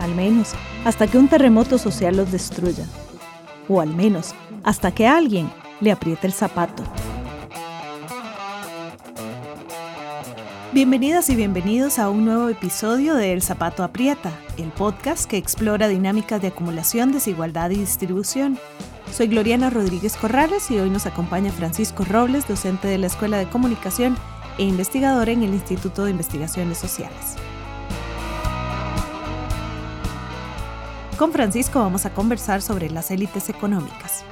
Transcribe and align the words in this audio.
al 0.00 0.14
menos 0.14 0.52
hasta 0.84 1.06
que 1.06 1.18
un 1.18 1.28
terremoto 1.28 1.78
social 1.78 2.16
los 2.16 2.32
destruya, 2.32 2.84
o 3.68 3.80
al 3.80 3.94
menos 3.94 4.34
hasta 4.64 4.90
que 4.92 5.06
alguien 5.06 5.50
le 5.80 5.92
apriete 5.92 6.26
el 6.26 6.32
zapato. 6.32 6.82
Bienvenidas 10.72 11.28
y 11.30 11.34
bienvenidos 11.34 11.98
a 11.98 12.08
un 12.10 12.24
nuevo 12.24 12.48
episodio 12.48 13.14
de 13.16 13.32
El 13.32 13.42
Zapato 13.42 13.82
Aprieta, 13.82 14.32
el 14.56 14.68
podcast 14.68 15.28
que 15.28 15.36
explora 15.36 15.88
dinámicas 15.88 16.40
de 16.40 16.48
acumulación, 16.48 17.10
desigualdad 17.10 17.70
y 17.70 17.76
distribución. 17.76 18.56
Soy 19.12 19.26
Gloriana 19.26 19.68
Rodríguez 19.68 20.16
Corrales 20.16 20.70
y 20.70 20.78
hoy 20.78 20.88
nos 20.88 21.06
acompaña 21.06 21.50
Francisco 21.50 22.04
Robles, 22.04 22.46
docente 22.46 22.86
de 22.86 22.98
la 22.98 23.08
Escuela 23.08 23.38
de 23.38 23.48
Comunicación 23.48 24.16
e 24.58 24.62
investigador 24.62 25.28
en 25.28 25.42
el 25.42 25.52
Instituto 25.52 26.04
de 26.04 26.12
Investigaciones 26.12 26.78
Sociales. 26.78 27.36
Con 31.20 31.32
Francisco 31.32 31.80
vamos 31.80 32.06
a 32.06 32.14
conversar 32.14 32.62
sobre 32.62 32.88
las 32.88 33.10
élites 33.10 33.50
económicas. 33.50 34.24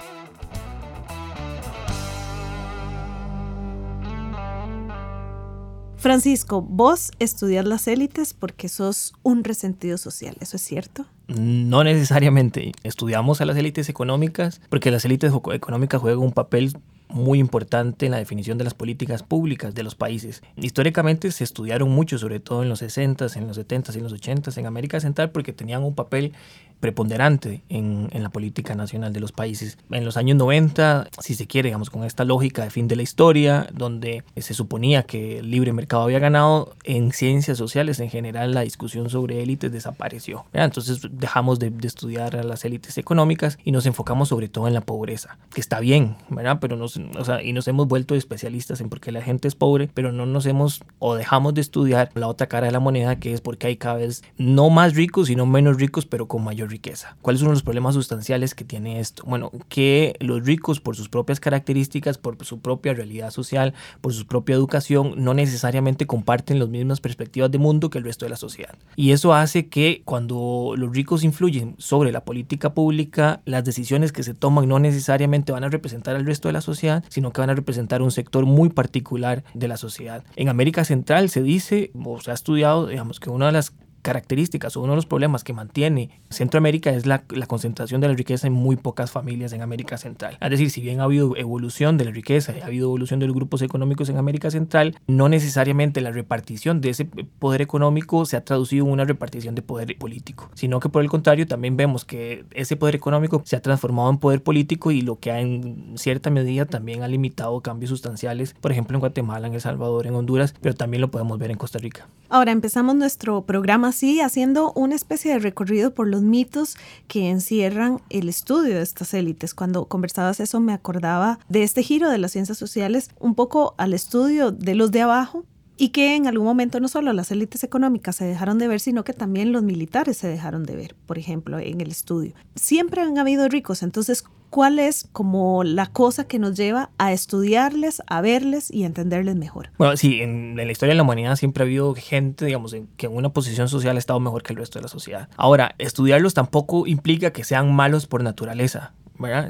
Francisco, 5.99 6.63
vos 6.63 7.11
estudias 7.19 7.67
las 7.67 7.89
élites 7.89 8.33
porque 8.33 8.71
sos 8.71 9.13
un 9.23 9.45
resentido 9.45 9.99
social, 9.99 10.39
¿eso 10.41 10.57
es 10.57 10.63
cierto? 10.63 11.05
No 11.27 11.85
necesariamente. 11.85 12.73
Estudiamos 12.85 13.43
a 13.43 13.45
las 13.45 13.59
élites 13.59 13.91
económicas 13.91 14.63
porque 14.71 14.91
las 14.91 15.05
élites 15.05 15.31
económicas 15.53 16.01
juegan 16.01 16.21
un 16.21 16.33
papel 16.33 16.73
muy 17.09 17.39
importante 17.39 18.07
en 18.07 18.13
la 18.13 18.19
definición 18.19 18.59
de 18.59 18.65
las 18.65 18.75
políticas 18.75 19.23
públicas 19.23 19.75
de 19.75 19.83
los 19.83 19.95
países. 19.95 20.43
Históricamente 20.57 21.31
se 21.33 21.45
estudiaron 21.45 21.91
mucho, 21.91 22.19
sobre 22.19 22.41
todo 22.41 22.63
en 22.63 22.69
los 22.69 22.83
60s, 22.83 23.37
en 23.37 23.47
los 23.47 23.59
70s 23.59 23.95
y 23.95 23.99
en 23.99 24.05
los 24.05 24.15
80s 24.15 24.57
en 24.59 24.67
América 24.67 25.01
Central 25.01 25.31
porque 25.31 25.53
tenían 25.53 25.85
un 25.85 25.95
papel 25.95 26.33
preponderante 26.81 27.63
en, 27.69 28.09
en, 28.13 28.23
la 28.23 28.29
política 28.29 28.75
nacional 28.75 29.13
de 29.13 29.21
los 29.21 29.33
países. 29.33 29.79
En 29.91 30.05
los 30.05 30.17
años 30.17 30.37
90, 30.37 31.09
si 31.21 31.35
se 31.35 31.47
quiere, 31.47 31.69
digamos, 31.69 31.91
con 31.91 32.05
esta 32.05 32.25
lógica 32.25 32.63
de 32.63 32.71
fin 32.71 32.87
de 32.87 32.97
la 32.97 33.03
historia, 33.03 33.69
donde 33.73 34.23
se 34.37 34.55
suponía 34.55 35.03
que 35.03 35.39
el 35.39 35.51
libre 35.51 35.73
mercado 35.73 36.05
había 36.05 36.19
ganado, 36.19 36.77
en 36.85 37.13
ciencias 37.13 37.59
sociales 37.59 37.99
en 38.01 38.11
general 38.11 38.55
la 38.55 38.61
discusión 38.61 39.11
sobre 39.11 39.43
élites 39.43 39.73
desapareció. 39.73 40.45
Entonces 40.53 41.01
dejamos 41.11 41.59
de, 41.59 41.71
de, 41.71 41.89
estudiar 41.89 42.37
a 42.37 42.45
las 42.45 42.65
élites 42.65 42.97
económicas 42.99 43.59
y 43.65 43.73
nos 43.73 43.87
enfocamos 43.87 44.29
sobre 44.29 44.49
todo 44.49 44.69
en 44.69 44.75
la 44.75 44.81
pobreza, 44.81 45.39
que 45.53 45.61
está 45.61 45.81
bien, 45.81 46.17
¿verdad? 46.29 46.59
Pero 46.61 46.77
o 47.19 47.25
sea, 47.25 47.43
y 47.43 47.53
nos 47.53 47.69
hemos 47.69 47.89
vuelto 47.89 48.15
especialistas 48.15 48.81
en 48.81 48.89
por 48.89 49.01
qué 49.01 49.13
la 49.13 49.23
gente 49.23 49.49
es 49.49 49.55
pobre, 49.55 49.89
pero 49.93 50.13
no 50.13 50.27
nos 50.27 50.47
hemos 50.47 50.83
o 50.99 51.15
dejamos 51.15 51.55
de 51.55 51.61
estudiar 51.61 52.11
la 52.15 52.29
otra 52.29 52.47
cara 52.47 52.67
de 52.67 52.73
la 52.73 52.81
moneda, 52.81 53.17
que 53.17 53.33
es 53.33 53.41
porque 53.41 53.69
hay 53.69 53.77
cada 53.77 53.97
vez 53.97 54.23
no 54.37 54.71
más 54.71 54.95
ricos, 54.95 55.29
sino 55.29 55.47
menos 55.47 55.79
ricos, 55.79 56.07
pero 56.07 56.29
con 56.29 56.45
mayor 56.45 56.71
riqueza. 56.71 57.17
¿Cuáles 57.23 57.41
son 57.41 57.51
los 57.51 57.63
problemas 57.63 57.95
sustanciales 57.95 58.55
que 58.55 58.65
tiene 58.65 59.01
esto? 59.01 59.25
Bueno, 59.27 59.51
que 59.69 60.17
los 60.21 60.45
ricos, 60.45 60.81
por 60.81 60.97
sus 60.97 61.09
propias 61.09 61.41
características, 61.41 62.19
por 62.19 62.45
su 62.45 62.61
propia 62.61 62.95
realidad 62.95 63.31
social, 63.31 63.75
por 64.01 64.13
su 64.13 64.27
propia 64.27 64.55
educación, 64.55 65.15
no 65.17 65.35
necesariamente 65.35 66.07
comparten 66.07 66.59
las 66.59 66.69
mismas 66.69 67.01
perspectivas 67.01 67.51
de 67.51 67.59
mundo 67.59 67.91
que 67.91 67.99
el 67.99 68.05
resto 68.05 68.25
de 68.25 68.31
la 68.31 68.37
sociedad. 68.37 68.75
Y 68.97 69.13
eso 69.13 69.35
hace 69.35 69.69
que 69.69 70.03
cuando 70.05 70.75
los 70.77 70.93
ricos 70.93 71.25
influyen 71.25 71.75
sobre 71.79 72.13
la 72.13 72.25
política 72.25 72.75
pública, 72.75 73.41
las 73.45 73.65
decisiones 73.65 74.13
que 74.13 74.23
se 74.23 74.35
toman 74.35 74.69
no 74.69 74.79
necesariamente 74.79 75.53
van 75.53 75.65
a 75.65 75.69
representar 75.69 76.17
al 76.17 76.27
resto 76.27 76.49
de 76.49 76.53
la 76.53 76.61
sociedad, 76.61 76.88
sino 77.09 77.33
que 77.33 77.41
van 77.41 77.51
a 77.51 77.55
representar 77.55 78.03
un 78.03 78.11
sector 78.11 78.47
muy 78.47 78.69
particular 78.69 79.45
de 79.55 79.69
la 79.69 79.77
sociedad. 79.77 80.25
En 80.37 80.49
América 80.49 80.85
Central 80.85 81.29
se 81.29 81.43
dice, 81.43 81.91
o 82.05 82.21
se 82.21 82.31
ha 82.31 82.35
estudiado, 82.35 82.87
digamos, 82.87 83.21
que 83.21 83.31
una 83.31 83.47
de 83.47 83.53
las 83.53 83.73
características 84.09 84.75
o 84.75 84.81
uno 84.81 84.93
de 84.93 84.97
los 84.97 85.05
problemas 85.05 85.45
que 85.45 85.53
mantiene 85.53 86.09
Centroamérica 86.31 86.89
es 86.89 87.05
la, 87.05 87.25
concentración 87.47 88.01
de 88.01 88.09
la 88.09 88.15
riqueza 88.15 88.47
en 88.47 88.55
muy 88.55 88.77
pocas 88.77 89.11
familias 89.11 89.53
en 89.53 89.61
América 89.61 89.99
Central. 89.99 90.39
Es 90.41 90.49
decir, 90.51 90.71
si 90.71 90.81
bien 90.81 91.01
ha 91.01 91.05
habido 91.05 91.37
evolución 91.37 91.99
de 91.99 92.07
la 92.07 92.11
riqueza 92.11 92.55
ha 92.63 92.67
habido 92.67 92.87
evolución 92.87 93.21
de 93.21 93.27
los 93.27 93.37
grupos 93.37 93.61
económicos 93.61 94.09
en 94.09 94.17
América 94.17 94.51
Central, 94.51 94.97
no 95.07 95.29
necesariamente 95.29 96.01
la 96.01 96.11
repartición 96.11 96.81
de 96.81 96.89
ese 96.89 97.05
poder 97.05 97.61
económico 97.61 98.25
se 98.25 98.39
ha 98.39 98.45
traducido 98.47 98.87
en 98.87 98.93
una 98.93 99.05
repartición 99.05 99.55
de 99.55 99.61
poder 99.61 99.99
político, 99.99 100.49
sino 100.55 100.81
que 100.81 100.89
por 100.89 101.03
el 101.03 101.11
contrario 101.11 101.47
también 101.47 101.77
vemos 101.77 102.07
que 102.07 102.47
ese 102.53 102.77
poder 102.77 102.95
económico 102.95 103.43
se 103.45 103.57
ha 103.57 103.61
transformado 103.61 104.09
en 104.09 104.17
poder 104.17 104.43
político 104.43 104.91
y 104.91 105.03
lo 105.03 105.19
que 105.19 105.33
ha 105.33 105.41
en 105.41 105.99
cierta 105.99 106.31
medida 106.31 106.65
también 106.65 107.03
ha 107.03 107.09
limitado 107.09 107.61
cambios 107.61 107.91
sustanciales, 107.91 108.55
por 108.55 108.73
ejemplo 108.73 108.97
en 108.97 109.01
Guatemala, 109.01 109.49
en 109.49 109.53
El 109.53 109.61
Salvador, 109.61 110.07
en 110.07 110.15
Honduras, 110.15 110.55
pero 110.63 110.75
también 110.75 111.03
lo 111.03 111.11
podemos 111.11 111.39
ver 111.39 111.51
en 111.51 111.59
Costa 111.59 111.79
Rica. 111.79 112.09
Ahora 112.31 112.53
empezamos 112.53 112.95
nuestro 112.95 113.43
programa 113.43 113.93
así, 113.99 114.21
haciendo 114.21 114.73
una 114.75 114.95
especie 114.95 115.33
de 115.33 115.41
recorrido 115.41 115.93
por 115.93 116.07
los 116.07 116.23
mitos 116.23 116.77
que 117.09 117.31
encierran 117.31 118.01
el 118.11 118.29
estudio 118.29 118.77
de 118.77 118.83
estas 118.83 119.13
élites. 119.13 119.55
Cuando 119.55 119.87
conversabas 119.87 120.39
eso 120.39 120.61
me 120.61 120.73
acordaba 120.73 121.41
de 121.49 121.65
este 121.65 121.83
giro 121.83 122.09
de 122.09 122.19
las 122.19 122.31
ciencias 122.31 122.59
sociales 122.59 123.11
un 123.19 123.35
poco 123.35 123.75
al 123.77 123.95
estudio 123.95 124.53
de 124.53 124.77
los 124.77 124.93
de 124.93 125.01
abajo 125.01 125.45
y 125.79 125.91
que 125.91 126.17
en 126.17 126.27
algún 126.27 126.45
momento 126.45 126.81
no 126.81 126.89
solo 126.89 127.13
las 127.13 127.31
élites 127.31 127.63
económicas 127.63 128.17
se 128.17 128.25
dejaron 128.25 128.59
de 128.59 128.67
ver, 128.67 128.81
sino 128.81 129.05
que 129.05 129.13
también 129.13 129.53
los 129.53 129.63
militares 129.63 130.17
se 130.17 130.27
dejaron 130.27 130.65
de 130.65 130.75
ver, 130.77 130.97
por 131.07 131.19
ejemplo, 131.19 131.59
en 131.59 131.81
el 131.81 131.91
estudio. 131.91 132.35
Siempre 132.57 133.01
han 133.01 133.17
habido 133.17 133.49
ricos, 133.49 133.85
entonces, 133.85 134.25
¿cuál 134.51 134.81
es 134.81 135.09
como 135.13 135.63
la 135.63 135.87
cosa 135.87 136.27
que 136.27 136.41
nos 136.41 136.57
lleva 136.57 136.91
a 136.99 137.13
estudiarles, 137.13 138.03
a 138.09 138.21
verles 138.21 138.73
y 138.73 138.83
a 138.83 138.87
entenderles 138.87 139.37
mejor? 139.37 139.71
Bueno, 139.79 139.97
sí, 139.97 140.21
en, 140.21 140.57
la 140.57 140.65
historia 140.65 140.95
de 140.95 140.97
la 140.97 141.05
humanidad 141.05 141.37
siempre 141.37 141.63
ha 141.63 141.67
habido 141.67 141.95
gente, 141.95 142.45
digamos, 142.45 142.75
que 142.97 143.07
en 143.07 143.15
una 143.15 143.29
posición 143.29 143.69
social 143.69 143.95
ha 143.97 144.01
estado 144.01 144.19
mejor 144.19 144.43
que 144.43 144.53
el 144.53 144.59
resto 144.59 144.81
de 144.81 144.83
la 144.83 144.89
sociedad. 144.89 145.29
Ahora, 145.37 145.77
estudiarlos 145.79 146.35
tampoco 146.35 146.89
implica 146.89 147.31
que 147.31 147.45
sean 147.45 147.73
malos 147.73 148.09
por 148.09 148.25
naturaleza. 148.25 148.95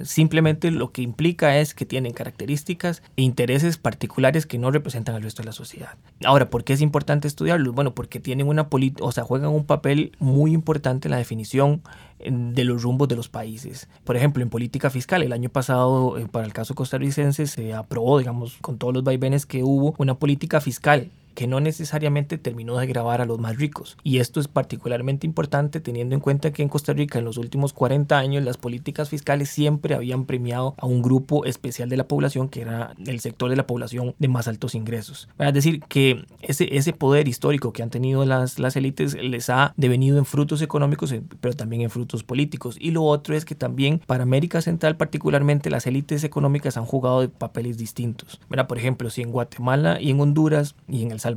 Simplemente 0.05 0.71
lo 0.71 0.93
que 0.93 1.03
implica 1.03 1.59
es 1.59 1.75
que 1.75 1.87
tienen 1.87 2.13
características 2.13 3.03
e 3.17 3.23
intereses 3.23 3.77
particulares 3.77 4.47
que 4.47 4.59
no 4.59 4.71
representan 4.71 5.15
al 5.15 5.23
resto 5.23 5.43
de 5.43 5.47
la 5.47 5.53
sociedad. 5.53 5.97
Ahora, 6.25 6.51
¿por 6.51 6.65
qué 6.65 6.73
es 6.73 6.81
importante 6.81 7.29
estudiarlos? 7.29 7.75
Bueno, 7.75 7.95
porque 7.95 8.21
tienen 8.21 8.49
una 8.49 8.69
o 9.01 9.13
sea, 9.13 9.25
juegan 9.25 9.51
un 9.51 9.65
papel 9.65 10.13
muy 10.19 10.53
importante 10.53 11.09
en 11.09 11.13
la 11.13 11.19
definición 11.19 11.83
de 12.19 12.65
los 12.65 12.83
rumbos 12.83 13.09
de 13.09 13.17
los 13.17 13.29
países. 13.29 13.89
Por 14.05 14.17
ejemplo, 14.17 14.43
en 14.43 14.51
política 14.51 14.91
fiscal, 14.91 15.23
el 15.23 15.33
año 15.33 15.51
pasado, 15.51 16.19
eh, 16.19 16.27
para 16.31 16.47
el 16.47 16.53
caso 16.53 16.75
costarricense, 16.75 17.47
se 17.47 17.75
aprobó, 17.75 18.19
digamos, 18.19 18.57
con 18.61 18.79
todos 18.79 18.93
los 18.93 19.05
vaivenes 19.05 19.47
que 19.47 19.63
hubo, 19.63 19.95
una 19.99 20.15
política 20.15 20.61
fiscal 20.61 21.11
que 21.39 21.47
no 21.47 21.61
necesariamente 21.61 22.37
terminó 22.37 22.79
de 22.79 22.89
grabar 22.89 23.21
a 23.21 23.25
los 23.25 23.39
más 23.39 23.57
ricos. 23.59 23.97
Y 24.03 24.19
esto 24.19 24.41
es 24.41 24.49
particularmente 24.49 25.25
importante 25.25 25.79
teniendo 25.79 26.17
en 26.17 26.21
cuenta 26.21 26.53
que 26.53 26.65
en 26.65 26.69
Costa 26.69 26.93
Rica 26.93 27.21
en 27.21 27.25
los 27.25 27.37
últimos 27.37 27.73
40 27.73 28.19
años 28.19 28.43
las 28.43 28.57
políticas 28.57 29.09
fiscales 29.09 29.49
siempre 29.49 29.95
habían 29.95 30.25
premiado 30.25 30.75
a 30.79 30.87
un 30.87 31.01
grupo 31.01 31.45
especial 31.45 31.89
de 31.89 31.97
la 31.97 32.09
población 32.09 32.49
que 32.49 32.63
era 32.63 32.93
el 33.07 33.21
sector 33.21 33.51
de 33.51 33.55
la 33.55 33.69
población 33.69 34.17
de 34.19 34.27
más 34.27 34.49
altos 34.49 34.75
ingresos. 34.75 35.29
Es 35.39 35.55
decir, 35.55 35.81
que 35.89 36.25
ese, 36.43 36.77
ese 36.77 36.93
poder 36.93 37.29
histórico 37.29 37.73
que 37.73 37.85
han 37.85 37.91
tenido 37.91 38.25
las, 38.25 38.59
las 38.59 38.75
élites 38.75 39.15
les 39.15 39.49
ha 39.49 39.75
devenido 39.77 40.19
en 40.19 40.25
frutos 40.25 40.61
económicos, 40.61 41.15
pero 41.41 41.55
también 41.55 41.83
en 41.83 41.91
frutos 41.91 42.25
políticos. 42.25 42.77
Y 42.81 42.91
lo 42.91 43.05
otro 43.05 43.37
es 43.37 43.45
que 43.45 43.55
también 43.55 44.01
para 44.07 44.25
América 44.25 44.61
Central 44.61 44.97
particularmente 44.97 45.71
las 45.71 45.87
élites 45.87 46.25
económicas 46.25 46.77
han 46.77 46.85
jugado 46.85 47.31
papeles 47.31 47.79
distintos. 47.79 48.41
Por 48.49 48.77
ejemplo, 48.77 49.09
si 49.09 49.23
en 49.23 49.31
Guatemala 49.31 50.01
y 50.01 50.11
en 50.11 50.21
Honduras 50.21 50.75
y 50.89 51.05
en 51.05 51.13
El 51.13 51.21
Salvador, 51.21 51.28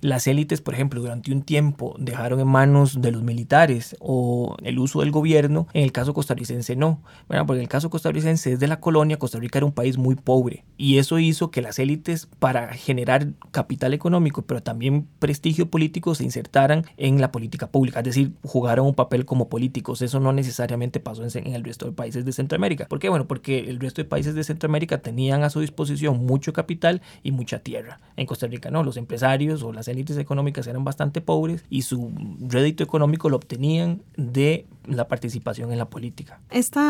las 0.00 0.26
élites, 0.26 0.60
por 0.60 0.74
ejemplo, 0.74 1.00
durante 1.00 1.32
un 1.32 1.42
tiempo 1.42 1.94
dejaron 1.98 2.40
en 2.40 2.48
manos 2.48 3.00
de 3.00 3.12
los 3.12 3.22
militares 3.22 3.96
o 4.00 4.56
el 4.62 4.78
uso 4.78 5.00
del 5.00 5.10
gobierno, 5.10 5.66
en 5.72 5.84
el 5.84 5.92
caso 5.92 6.14
costarricense 6.14 6.76
no, 6.76 7.02
porque 7.26 7.54
en 7.54 7.60
el 7.60 7.68
caso 7.68 7.90
costarricense 7.90 8.50
desde 8.50 8.66
la 8.66 8.80
colonia, 8.80 9.18
Costa 9.18 9.38
Rica 9.38 9.58
era 9.58 9.66
un 9.66 9.72
país 9.72 9.98
muy 9.98 10.14
pobre 10.14 10.64
y 10.76 10.98
eso 10.98 11.18
hizo 11.18 11.50
que 11.50 11.62
las 11.62 11.78
élites 11.78 12.28
para 12.38 12.72
generar 12.74 13.28
capital 13.50 13.94
económico, 13.94 14.42
pero 14.42 14.62
también 14.62 15.06
prestigio 15.18 15.70
político, 15.70 16.14
se 16.14 16.24
insertaran 16.24 16.84
en 16.96 17.20
la 17.20 17.32
política 17.32 17.70
pública, 17.70 18.00
es 18.00 18.04
decir, 18.04 18.32
jugaron 18.42 18.86
un 18.86 18.94
papel 18.94 19.24
como 19.24 19.48
políticos. 19.48 20.02
Eso 20.02 20.20
no 20.20 20.32
necesariamente 20.32 21.00
pasó 21.00 21.24
en, 21.24 21.54
el 21.54 21.64
resto 21.64 21.86
de 21.86 21.92
países 21.92 22.24
de 22.24 22.32
Centroamérica. 22.32 22.86
¿Por 22.86 22.98
qué? 22.98 23.08
Bueno, 23.08 23.26
porque 23.26 23.60
el 23.60 23.80
resto 23.80 24.02
de 24.02 24.08
países 24.08 24.34
de 24.34 24.44
Centroamérica 24.44 24.98
tenían 24.98 25.42
a 25.42 25.50
su 25.50 25.60
disposición 25.60 26.24
mucho 26.24 26.52
capital 26.52 27.02
y 27.22 27.32
mucha 27.32 27.60
tierra. 27.60 28.00
En 28.16 28.26
Costa 28.26 28.46
Rica 28.46 28.70
no, 28.70 28.82
los 28.82 28.96
empresarios 28.96 29.28
o 29.38 29.72
las 29.72 29.88
élites 29.88 30.18
económicas 30.18 30.66
eran 30.66 30.84
bastante 30.84 31.20
pobres 31.20 31.64
y 31.70 31.82
su 31.82 32.10
rédito 32.40 32.82
económico 32.82 33.28
lo 33.28 33.36
obtenían 33.36 34.02
de 34.16 34.66
la 34.86 35.06
participación 35.06 35.72
en 35.72 35.78
la 35.78 35.88
política. 35.88 36.40
Este 36.50 36.80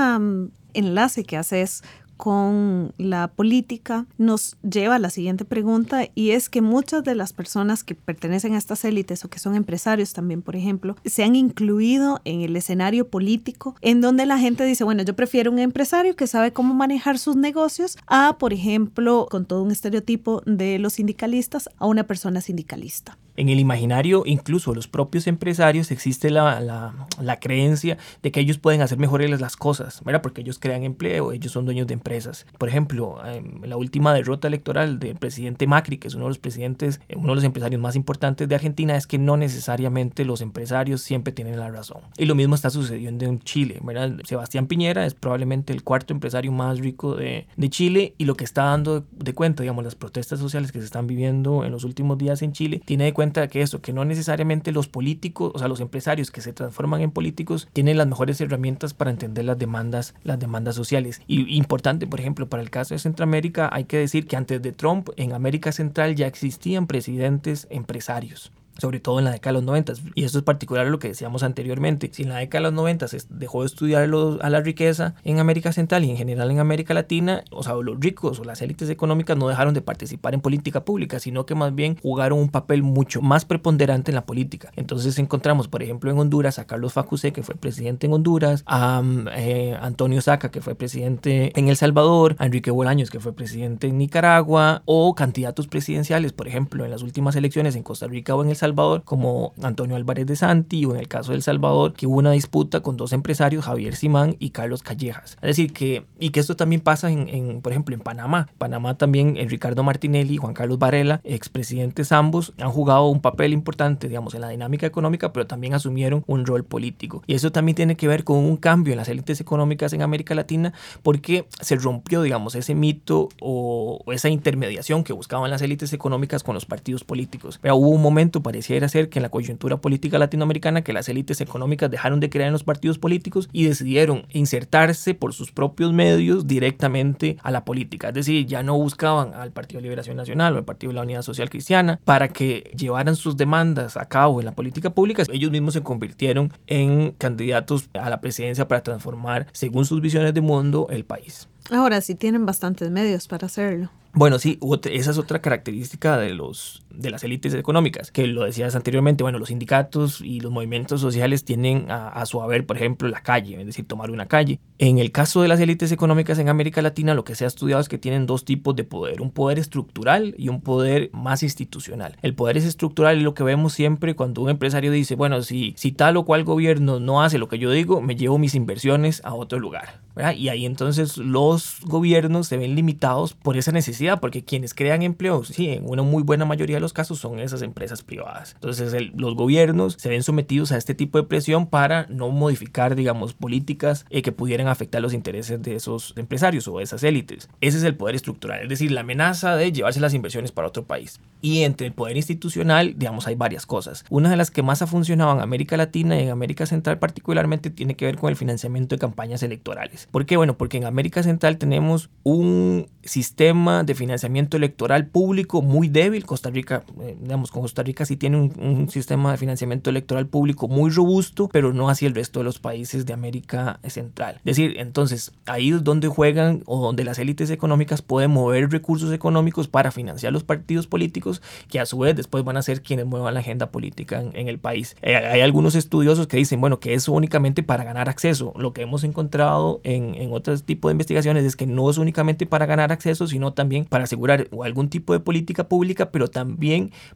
enlace 0.74 1.24
que 1.24 1.36
haces 1.36 1.82
con 2.18 2.92
la 2.98 3.28
política 3.28 4.04
nos 4.18 4.58
lleva 4.68 4.96
a 4.96 4.98
la 4.98 5.08
siguiente 5.08 5.44
pregunta 5.44 6.08
y 6.16 6.32
es 6.32 6.50
que 6.50 6.60
muchas 6.60 7.04
de 7.04 7.14
las 7.14 7.32
personas 7.32 7.84
que 7.84 7.94
pertenecen 7.94 8.54
a 8.54 8.58
estas 8.58 8.84
élites 8.84 9.24
o 9.24 9.30
que 9.30 9.38
son 9.38 9.54
empresarios 9.54 10.12
también, 10.12 10.42
por 10.42 10.56
ejemplo, 10.56 10.96
se 11.04 11.22
han 11.22 11.36
incluido 11.36 12.20
en 12.24 12.40
el 12.40 12.56
escenario 12.56 13.08
político 13.08 13.76
en 13.80 14.00
donde 14.00 14.26
la 14.26 14.38
gente 14.38 14.64
dice, 14.64 14.84
bueno, 14.84 15.04
yo 15.04 15.14
prefiero 15.14 15.52
un 15.52 15.60
empresario 15.60 16.16
que 16.16 16.26
sabe 16.26 16.52
cómo 16.52 16.74
manejar 16.74 17.18
sus 17.18 17.36
negocios 17.36 17.96
a, 18.08 18.36
por 18.38 18.52
ejemplo, 18.52 19.28
con 19.30 19.46
todo 19.46 19.62
un 19.62 19.70
estereotipo 19.70 20.42
de 20.44 20.78
los 20.80 20.94
sindicalistas, 20.94 21.70
a 21.78 21.86
una 21.86 22.04
persona 22.04 22.40
sindicalista 22.40 23.16
en 23.38 23.48
el 23.50 23.60
imaginario, 23.60 24.24
incluso 24.26 24.74
los 24.74 24.88
propios 24.88 25.28
empresarios, 25.28 25.92
existe 25.92 26.28
la, 26.28 26.60
la, 26.60 27.38
creencia 27.38 27.96
de 28.20 28.32
que 28.32 28.40
ellos 28.40 28.58
pueden 28.58 28.82
hacer 28.82 28.98
mejores 28.98 29.40
las 29.40 29.54
cosas, 29.54 30.02
¿verdad? 30.04 30.22
Porque 30.22 30.40
ellos 30.40 30.58
crean 30.58 30.82
empleo, 30.82 31.30
ellos 31.30 31.52
son 31.52 31.64
dueños 31.64 31.86
de 31.86 31.94
empresas. 31.94 32.46
Por 32.58 32.68
ejemplo, 32.68 33.16
em, 33.24 33.62
la 33.62 33.76
última 33.76 34.12
derrota 34.12 34.48
electoral 34.48 34.98
del 34.98 35.14
presidente 35.14 35.68
Macri, 35.68 35.98
que 35.98 36.08
es 36.08 36.14
uno 36.14 36.24
de 36.24 36.30
los 36.30 36.38
presidentes, 36.38 37.00
eh, 37.08 37.14
uno 37.16 37.28
de 37.28 37.34
los 37.36 37.44
empresarios 37.44 37.80
más 37.80 37.94
importantes 37.94 38.48
de 38.48 38.54
Argentina, 38.56 38.96
es 38.96 39.06
que 39.06 39.18
no 39.18 39.36
necesariamente 39.36 40.24
los 40.24 40.40
empresarios 40.40 41.00
siempre 41.02 41.32
tienen 41.32 41.60
la 41.60 41.70
razón. 41.70 42.02
Y 42.16 42.24
lo 42.24 42.34
mismo 42.34 42.56
está 42.56 42.70
sucediendo 42.70 43.24
en 43.24 43.38
Chile, 43.38 43.78
¿verdad? 43.84 44.16
Sebastián 44.24 44.66
Piñera 44.66 45.06
es 45.06 45.14
probablemente 45.14 45.72
el 45.72 45.84
cuarto 45.84 46.12
empresario 46.12 46.50
más 46.50 46.80
rico 46.80 47.14
de, 47.14 47.46
de 47.56 47.70
Chile 47.70 48.14
y 48.18 48.24
lo 48.24 48.34
que 48.34 48.42
está 48.42 48.64
dando 48.64 49.06
de 49.12 49.32
cuenta, 49.32 49.62
digamos, 49.62 49.84
las 49.84 49.94
protestas 49.94 50.40
sociales 50.40 50.72
que 50.72 50.80
se 50.80 50.86
están 50.86 51.06
viviendo 51.06 51.64
en 51.64 51.70
los 51.70 51.84
últimos 51.84 52.18
días 52.18 52.42
en 52.42 52.52
Chile, 52.52 52.82
tiene 52.84 53.04
de 53.04 53.12
cuenta 53.12 53.27
que 53.32 53.62
eso, 53.62 53.80
que 53.80 53.92
no 53.92 54.04
necesariamente 54.04 54.72
los 54.72 54.88
políticos, 54.88 55.52
o 55.54 55.58
sea, 55.58 55.68
los 55.68 55.80
empresarios 55.80 56.30
que 56.30 56.40
se 56.40 56.52
transforman 56.52 57.00
en 57.00 57.10
políticos 57.10 57.68
tienen 57.72 57.96
las 57.96 58.06
mejores 58.06 58.40
herramientas 58.40 58.94
para 58.94 59.10
entender 59.10 59.44
las 59.44 59.58
demandas, 59.58 60.14
las 60.24 60.38
demandas 60.38 60.74
sociales. 60.74 61.20
Y 61.26 61.56
importante, 61.56 62.06
por 62.06 62.20
ejemplo, 62.20 62.48
para 62.48 62.62
el 62.62 62.70
caso 62.70 62.94
de 62.94 62.98
Centroamérica, 62.98 63.68
hay 63.72 63.84
que 63.84 63.98
decir 63.98 64.26
que 64.26 64.36
antes 64.36 64.62
de 64.62 64.72
Trump, 64.72 65.10
en 65.16 65.32
América 65.32 65.72
Central 65.72 66.14
ya 66.14 66.26
existían 66.26 66.86
presidentes 66.86 67.66
empresarios 67.70 68.52
sobre 68.78 69.00
todo 69.00 69.18
en 69.18 69.24
la 69.24 69.32
década 69.32 69.50
de 69.50 69.58
los 69.60 69.64
90. 69.64 69.92
Y 70.14 70.24
esto 70.24 70.38
es 70.38 70.44
particular 70.44 70.86
a 70.86 70.90
lo 70.90 70.98
que 70.98 71.08
decíamos 71.08 71.42
anteriormente. 71.42 72.08
Si 72.12 72.22
en 72.22 72.30
la 72.30 72.36
década 72.36 72.60
de 72.60 72.70
los 72.70 72.74
90 72.74 73.08
se 73.08 73.18
dejó 73.28 73.62
de 73.62 73.66
estudiar 73.66 74.04
a 74.04 74.50
la 74.50 74.60
riqueza 74.60 75.14
en 75.24 75.40
América 75.40 75.72
Central 75.72 76.04
y 76.04 76.10
en 76.10 76.16
general 76.16 76.50
en 76.50 76.60
América 76.60 76.94
Latina, 76.94 77.42
o 77.50 77.62
sea, 77.62 77.74
los 77.74 77.98
ricos 78.00 78.38
o 78.38 78.44
las 78.44 78.62
élites 78.62 78.88
económicas 78.88 79.36
no 79.36 79.48
dejaron 79.48 79.74
de 79.74 79.82
participar 79.82 80.34
en 80.34 80.40
política 80.40 80.84
pública, 80.84 81.18
sino 81.18 81.44
que 81.44 81.54
más 81.54 81.74
bien 81.74 81.96
jugaron 82.00 82.38
un 82.38 82.48
papel 82.48 82.82
mucho 82.82 83.20
más 83.20 83.44
preponderante 83.44 84.10
en 84.10 84.14
la 84.14 84.26
política. 84.26 84.72
Entonces 84.76 85.18
encontramos, 85.18 85.68
por 85.68 85.82
ejemplo, 85.82 86.10
en 86.10 86.18
Honduras 86.18 86.58
a 86.58 86.66
Carlos 86.66 86.92
Facusé, 86.92 87.32
que 87.32 87.42
fue 87.42 87.56
presidente 87.56 88.06
en 88.06 88.12
Honduras, 88.12 88.62
a 88.66 89.02
eh, 89.34 89.76
Antonio 89.80 90.20
Saca, 90.20 90.50
que 90.50 90.60
fue 90.60 90.74
presidente 90.74 91.52
en 91.58 91.68
El 91.68 91.76
Salvador, 91.76 92.36
a 92.38 92.46
Enrique 92.46 92.70
Bolaños, 92.70 93.10
que 93.10 93.20
fue 93.20 93.32
presidente 93.32 93.88
en 93.88 93.98
Nicaragua, 93.98 94.82
o 94.84 95.14
candidatos 95.14 95.66
presidenciales, 95.66 96.32
por 96.32 96.46
ejemplo, 96.46 96.84
en 96.84 96.90
las 96.90 97.02
últimas 97.02 97.34
elecciones 97.36 97.74
en 97.76 97.82
Costa 97.82 98.06
Rica 98.06 98.34
o 98.34 98.42
en 98.42 98.50
El 98.50 98.56
Salvador 98.56 98.67
Salvador, 98.68 99.02
como 99.04 99.52
Antonio 99.62 99.96
Álvarez 99.96 100.26
de 100.26 100.36
Santi, 100.36 100.84
o 100.84 100.94
en 100.94 101.00
el 101.00 101.08
caso 101.08 101.32
del 101.32 101.42
Salvador, 101.42 101.94
que 101.94 102.06
hubo 102.06 102.18
una 102.18 102.32
disputa 102.32 102.80
con 102.80 102.96
dos 102.96 103.12
empresarios, 103.12 103.64
Javier 103.64 103.96
Simán 103.96 104.36
y 104.38 104.50
Carlos 104.50 104.82
Callejas. 104.82 105.36
Es 105.40 105.48
decir, 105.48 105.72
que, 105.72 106.04
y 106.18 106.30
que 106.30 106.40
esto 106.40 106.56
también 106.56 106.80
pasa 106.80 107.10
en, 107.10 107.60
por 107.62 107.72
ejemplo, 107.72 107.94
en 107.94 108.00
Panamá. 108.00 108.48
Panamá 108.58 108.94
también, 108.94 109.36
el 109.36 109.48
Ricardo 109.48 109.82
Martinelli 109.82 110.34
y 110.34 110.36
Juan 110.36 110.54
Carlos 110.54 110.78
Varela, 110.78 111.20
expresidentes 111.24 112.12
ambos, 112.12 112.52
han 112.58 112.70
jugado 112.70 113.06
un 113.06 113.20
papel 113.20 113.52
importante, 113.52 114.08
digamos, 114.08 114.34
en 114.34 114.42
la 114.42 114.48
dinámica 114.48 114.86
económica, 114.86 115.32
pero 115.32 115.46
también 115.46 115.74
asumieron 115.74 116.24
un 116.26 116.46
rol 116.46 116.64
político. 116.64 117.22
Y 117.26 117.34
eso 117.34 117.50
también 117.52 117.76
tiene 117.76 117.96
que 117.96 118.08
ver 118.08 118.24
con 118.24 118.38
un 118.38 118.56
cambio 118.56 118.92
en 118.92 118.98
las 118.98 119.08
élites 119.08 119.40
económicas 119.40 119.92
en 119.92 120.02
América 120.02 120.34
Latina, 120.34 120.72
porque 121.02 121.46
se 121.60 121.76
rompió, 121.76 122.22
digamos, 122.22 122.54
ese 122.54 122.74
mito 122.74 123.28
o, 123.40 124.02
esa 124.12 124.28
intermediación 124.28 125.04
que 125.04 125.12
buscaban 125.12 125.50
las 125.50 125.62
élites 125.62 125.92
económicas 125.92 126.42
con 126.42 126.54
los 126.54 126.66
partidos 126.66 127.04
políticos. 127.04 127.58
Pero 127.62 127.76
hubo 127.76 127.88
un 127.88 128.02
momento, 128.02 128.42
pareciera 128.58 128.88
ser 128.88 129.08
que 129.08 129.20
en 129.20 129.22
la 129.22 129.28
coyuntura 129.28 129.76
política 129.76 130.18
latinoamericana 130.18 130.82
que 130.82 130.92
las 130.92 131.08
élites 131.08 131.40
económicas 131.40 131.88
dejaron 131.92 132.18
de 132.18 132.28
creer 132.28 132.48
en 132.48 132.54
los 132.54 132.64
partidos 132.64 132.98
políticos 132.98 133.48
y 133.52 133.66
decidieron 133.66 134.26
insertarse 134.32 135.14
por 135.14 135.32
sus 135.32 135.52
propios 135.52 135.92
medios 135.92 136.48
directamente 136.48 137.36
a 137.44 137.52
la 137.52 137.64
política. 137.64 138.08
Es 138.08 138.14
decir, 138.14 138.46
ya 138.46 138.64
no 138.64 138.76
buscaban 138.76 139.32
al 139.34 139.52
Partido 139.52 139.78
de 139.78 139.84
Liberación 139.84 140.16
Nacional 140.16 140.54
o 140.54 140.56
al 140.56 140.64
Partido 140.64 140.90
de 140.90 140.96
la 140.96 141.02
Unidad 141.02 141.22
Social 141.22 141.50
Cristiana 141.50 142.00
para 142.04 142.30
que 142.30 142.72
llevaran 142.76 143.14
sus 143.14 143.36
demandas 143.36 143.96
a 143.96 144.06
cabo 144.06 144.40
en 144.40 144.46
la 144.46 144.56
política 144.56 144.90
pública. 144.90 145.22
Ellos 145.32 145.52
mismos 145.52 145.74
se 145.74 145.84
convirtieron 145.84 146.52
en 146.66 147.12
candidatos 147.12 147.88
a 147.94 148.10
la 148.10 148.20
presidencia 148.20 148.66
para 148.66 148.82
transformar, 148.82 149.46
según 149.52 149.84
sus 149.84 150.00
visiones 150.00 150.34
de 150.34 150.40
mundo, 150.40 150.88
el 150.90 151.04
país. 151.04 151.48
Ahora 151.70 152.00
sí 152.00 152.16
tienen 152.16 152.44
bastantes 152.44 152.90
medios 152.90 153.28
para 153.28 153.46
hacerlo. 153.46 153.90
Bueno, 154.14 154.38
sí, 154.38 154.58
esa 154.90 155.10
es 155.10 155.18
otra 155.18 155.40
característica 155.40 156.16
de, 156.16 156.34
los, 156.34 156.82
de 156.98 157.10
las 157.10 157.24
élites 157.24 157.54
económicas, 157.54 158.10
que 158.10 158.26
lo 158.26 158.44
decías 158.44 158.74
anteriormente, 158.74 159.22
bueno, 159.22 159.38
los 159.38 159.48
sindicatos 159.48 160.20
y 160.20 160.40
los 160.40 160.52
movimientos 160.52 161.00
sociales 161.00 161.44
tienen 161.44 161.90
a, 161.90 162.08
a, 162.08 162.26
su 162.26 162.42
haber, 162.42 162.66
por 162.66 162.76
ejemplo, 162.76 163.08
la 163.08 163.22
calle, 163.22 163.60
es 163.60 163.66
decir, 163.66 163.86
tomar 163.86 164.10
una 164.10 164.26
calle. 164.26 164.58
En 164.78 164.98
el 164.98 165.12
caso 165.12 165.42
de 165.42 165.48
las 165.48 165.60
élites 165.60 165.92
económicas 165.92 166.38
en 166.38 166.48
América 166.48 166.82
Latina, 166.82 167.14
lo 167.14 167.24
que 167.24 167.34
se 167.34 167.44
ha 167.44 167.48
estudiado 167.48 167.80
es 167.80 167.88
que 167.88 167.98
tienen 167.98 168.26
dos 168.26 168.44
tipos 168.44 168.74
de 168.76 168.84
poder, 168.84 169.22
un 169.22 169.30
poder 169.30 169.58
estructural 169.58 170.34
y 170.36 170.48
un 170.48 170.60
poder 170.60 171.10
más 171.12 171.42
institucional. 171.42 172.16
El 172.22 172.34
poder 172.34 172.56
es 172.56 172.64
estructural 172.64 173.18
y 173.18 173.22
lo 173.22 173.34
que 173.34 173.44
vemos 173.44 173.72
siempre 173.72 174.16
cuando 174.16 174.42
un 174.42 174.50
empresario 174.50 174.90
dice, 174.90 175.14
bueno, 175.14 175.42
si, 175.42 175.74
si 175.76 175.92
tal 175.92 176.16
o 176.16 176.24
cual 176.24 176.44
gobierno 176.44 177.00
no 177.00 177.22
hace 177.22 177.38
lo 177.38 177.48
que 177.48 177.58
yo 177.58 177.70
digo, 177.70 178.00
me 178.00 178.16
llevo 178.16 178.38
mis 178.38 178.54
inversiones 178.54 179.20
a 179.24 179.34
otro 179.34 179.58
lugar. 179.58 180.00
Y 180.36 180.48
ahí 180.48 180.66
entonces 180.66 181.16
los 181.16 181.76
gobiernos 181.84 182.48
se 182.48 182.56
ven 182.56 182.74
limitados 182.74 183.34
por 183.34 183.56
esa 183.56 183.70
necesidad, 183.70 184.18
porque 184.18 184.44
quienes 184.44 184.74
crean 184.74 185.02
empleos, 185.02 185.48
sí, 185.48 185.68
en 185.70 185.88
una 185.88 186.02
muy 186.02 186.24
buena 186.24 186.44
mayoría 186.44 186.76
de 186.76 186.80
los 186.80 186.87
casos 186.92 187.18
son 187.18 187.38
esas 187.38 187.62
empresas 187.62 188.02
privadas. 188.02 188.52
Entonces 188.54 188.94
los 189.14 189.34
gobiernos 189.34 189.94
se 189.98 190.08
ven 190.08 190.22
sometidos 190.22 190.72
a 190.72 190.76
este 190.76 190.94
tipo 190.94 191.18
de 191.18 191.24
presión 191.24 191.66
para 191.66 192.06
no 192.08 192.28
modificar, 192.30 192.94
digamos, 192.94 193.34
políticas 193.34 194.06
eh, 194.10 194.22
que 194.22 194.32
pudieran 194.32 194.68
afectar 194.68 195.02
los 195.02 195.14
intereses 195.14 195.62
de 195.62 195.74
esos 195.74 196.14
empresarios 196.16 196.68
o 196.68 196.78
de 196.78 196.84
esas 196.84 197.02
élites. 197.02 197.48
Ese 197.60 197.78
es 197.78 197.84
el 197.84 197.96
poder 197.96 198.14
estructural, 198.14 198.62
es 198.62 198.68
decir, 198.68 198.90
la 198.90 199.00
amenaza 199.00 199.56
de 199.56 199.72
llevarse 199.72 200.00
las 200.00 200.14
inversiones 200.14 200.52
para 200.52 200.68
otro 200.68 200.84
país. 200.84 201.20
Y 201.40 201.62
entre 201.62 201.86
el 201.86 201.92
poder 201.92 202.16
institucional, 202.16 202.94
digamos, 202.96 203.26
hay 203.26 203.34
varias 203.34 203.64
cosas. 203.66 204.04
Una 204.10 204.30
de 204.30 204.36
las 204.36 204.50
que 204.50 204.62
más 204.62 204.82
ha 204.82 204.86
funcionado 204.86 205.32
en 205.32 205.40
América 205.40 205.76
Latina 205.76 206.18
y 206.18 206.24
en 206.24 206.30
América 206.30 206.66
Central 206.66 206.98
particularmente 206.98 207.70
tiene 207.70 207.94
que 207.94 208.06
ver 208.06 208.16
con 208.16 208.30
el 208.30 208.36
financiamiento 208.36 208.94
de 208.94 209.00
campañas 209.00 209.42
electorales. 209.42 210.08
¿Por 210.10 210.26
qué? 210.26 210.36
Bueno, 210.36 210.56
porque 210.56 210.78
en 210.78 210.84
América 210.84 211.22
Central 211.22 211.58
tenemos 211.58 212.10
un 212.24 212.88
sistema 213.04 213.84
de 213.84 213.94
financiamiento 213.94 214.56
electoral 214.56 215.06
público 215.06 215.62
muy 215.62 215.88
débil. 215.88 216.24
Costa 216.26 216.50
Rica, 216.50 216.67
eh, 216.76 217.16
digamos, 217.20 217.50
con 217.50 217.62
Costa 217.62 217.82
Rica 217.82 218.04
sí 218.04 218.16
tiene 218.16 218.38
un, 218.38 218.88
sistema 218.88 219.32
de 219.32 219.36
financiamiento 219.36 219.90
electoral 219.90 220.26
público 220.26 220.66
muy 220.66 220.90
robusto, 220.90 221.48
pero 221.48 221.72
no 221.72 221.90
así 221.90 222.06
el 222.06 222.14
resto 222.14 222.40
de 222.40 222.44
los 222.44 222.58
países 222.58 223.06
de 223.06 223.12
América 223.12 223.80
Central. 223.86 224.36
Es 224.36 224.56
decir, 224.56 224.76
entonces 224.78 225.32
ahí 225.46 225.70
es 225.70 225.84
donde 225.84 226.08
juegan 226.08 226.62
o 226.66 226.80
donde 226.80 227.04
las 227.04 227.18
élites 227.18 227.50
económicas 227.50 228.02
pueden 228.02 228.30
mover 228.30 228.70
recursos 228.70 229.12
económicos 229.12 229.68
para 229.68 229.90
financiar 229.90 230.32
los 230.32 230.44
partidos 230.44 230.86
políticos 230.86 231.42
que 231.68 231.80
a 231.80 231.86
su 231.86 231.98
vez 231.98 232.16
después 232.16 232.44
van 232.44 232.56
a 232.56 232.62
ser 232.62 232.82
quienes 232.82 233.06
muevan 233.06 233.34
la 233.34 233.40
agenda 233.40 233.70
política 233.70 234.20
en, 234.20 234.48
el 234.48 234.58
país. 234.58 234.96
Eh, 235.02 235.16
hay 235.16 235.40
algunos 235.42 235.74
estudiosos 235.74 236.26
que 236.26 236.38
dicen, 236.38 236.60
bueno, 236.60 236.80
que 236.80 236.94
es 236.94 237.08
únicamente 237.08 237.62
para 237.62 237.84
ganar 237.84 238.08
acceso. 238.08 238.54
Lo 238.56 238.72
que 238.72 238.82
hemos 238.82 239.04
encontrado 239.04 239.80
en 239.84 240.08
en, 240.14 240.32
otros 240.32 240.64
tipos 240.64 240.88
de 240.90 240.92
investigaciones 240.92 241.44
es 241.44 241.56
que 241.56 241.66
no 241.66 241.90
es 241.90 241.98
únicamente 241.98 242.46
para 242.46 242.66
ganar 242.66 242.92
acceso, 242.92 243.26
sino 243.26 243.52
también 243.52 243.84
para 243.84 244.04
asegurar 244.04 244.48
algún 244.64 244.88
tipo 244.88 245.12
de 245.12 245.20
política 245.20 245.68
pública, 245.68 246.10
pero 246.10 246.28
también 246.28 246.57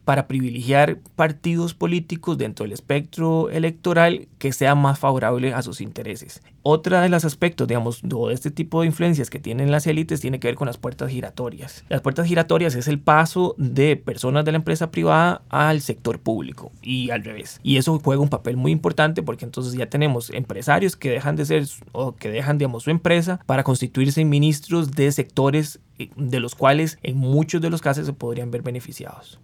para 0.05 0.27
privilegiar 0.27 0.99
partidos 1.15 1.73
políticos 1.73 2.37
dentro 2.37 2.63
del 2.63 2.71
espectro 2.71 3.49
electoral 3.49 4.27
que 4.37 4.53
sea 4.53 4.75
más 4.75 4.99
favorable 4.99 5.53
a 5.53 5.61
sus 5.61 5.81
intereses. 5.81 6.41
Otra 6.65 7.01
de 7.01 7.09
los 7.09 7.25
aspectos, 7.25 7.67
digamos, 7.67 7.99
de 8.03 8.33
este 8.33 8.49
tipo 8.49 8.81
de 8.81 8.87
influencias 8.87 9.29
que 9.29 9.39
tienen 9.39 9.69
las 9.69 9.85
élites 9.85 10.21
tiene 10.21 10.39
que 10.39 10.47
ver 10.47 10.55
con 10.55 10.67
las 10.67 10.77
puertas 10.77 11.11
giratorias. 11.11 11.83
Las 11.89 11.99
puertas 11.99 12.25
giratorias 12.25 12.75
es 12.75 12.87
el 12.87 12.99
paso 12.99 13.53
de 13.57 13.97
personas 13.97 14.45
de 14.45 14.53
la 14.53 14.57
empresa 14.59 14.89
privada 14.89 15.41
al 15.49 15.81
sector 15.81 16.19
público 16.19 16.71
y 16.81 17.09
al 17.09 17.23
revés. 17.23 17.59
Y 17.63 17.75
eso 17.75 17.99
juega 18.01 18.21
un 18.21 18.29
papel 18.29 18.55
muy 18.55 18.71
importante 18.71 19.23
porque 19.23 19.43
entonces 19.43 19.73
ya 19.73 19.87
tenemos 19.87 20.29
empresarios 20.29 20.95
que 20.95 21.09
dejan 21.09 21.35
de 21.35 21.45
ser 21.45 21.67
o 21.91 22.15
que 22.15 22.29
dejan, 22.29 22.57
digamos, 22.57 22.83
su 22.83 22.91
empresa 22.91 23.41
para 23.45 23.63
constituirse 23.63 24.21
en 24.21 24.29
ministros 24.29 24.91
de 24.91 25.11
sectores 25.11 25.81
de 25.97 26.39
los 26.39 26.55
cuales 26.55 26.97
en 27.03 27.17
muchos 27.17 27.61
de 27.61 27.69
los 27.69 27.81
casos 27.81 28.05
se 28.05 28.13
podrían 28.13 28.51
ver 28.51 28.61
beneficiados. 28.61 29.39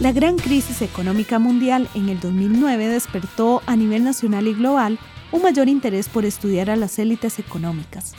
La 0.00 0.12
gran 0.12 0.36
crisis 0.36 0.82
económica 0.82 1.38
mundial 1.38 1.88
en 1.94 2.08
el 2.08 2.20
2009 2.20 2.88
despertó 2.88 3.62
a 3.64 3.74
nivel 3.74 4.04
nacional 4.04 4.46
y 4.46 4.52
global 4.52 4.98
un 5.32 5.42
mayor 5.42 5.68
interés 5.68 6.08
por 6.08 6.24
estudiar 6.24 6.68
a 6.68 6.76
las 6.76 6.98
élites 6.98 7.38
económicas. 7.38 8.14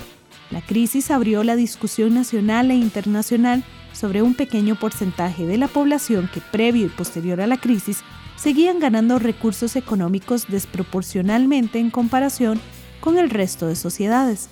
La 0.52 0.62
crisis 0.62 1.12
abrió 1.12 1.44
la 1.44 1.56
discusión 1.56 2.14
nacional 2.14 2.72
e 2.72 2.76
internacional 2.76 3.64
sobre 3.94 4.22
un 4.22 4.36
pequeño 4.36 4.76
porcentaje 4.76 5.46
de 5.46 5.58
la 5.58 5.68
población 5.68 6.30
que 6.34 6.42
previo 6.42 6.86
y 6.86 6.90
posterior 6.90 7.42
a 7.42 7.48
la 7.48 7.58
crisis 7.58 8.04
seguían 8.36 8.80
ganando 8.80 9.20
recursos 9.20 9.76
económicos 9.76 10.48
desproporcionalmente 10.48 11.80
en 11.80 11.90
comparación 11.90 12.60
con 13.06 13.20
el 13.20 13.30
resto 13.30 13.68
de 13.68 13.76
sociedades. 13.76 14.50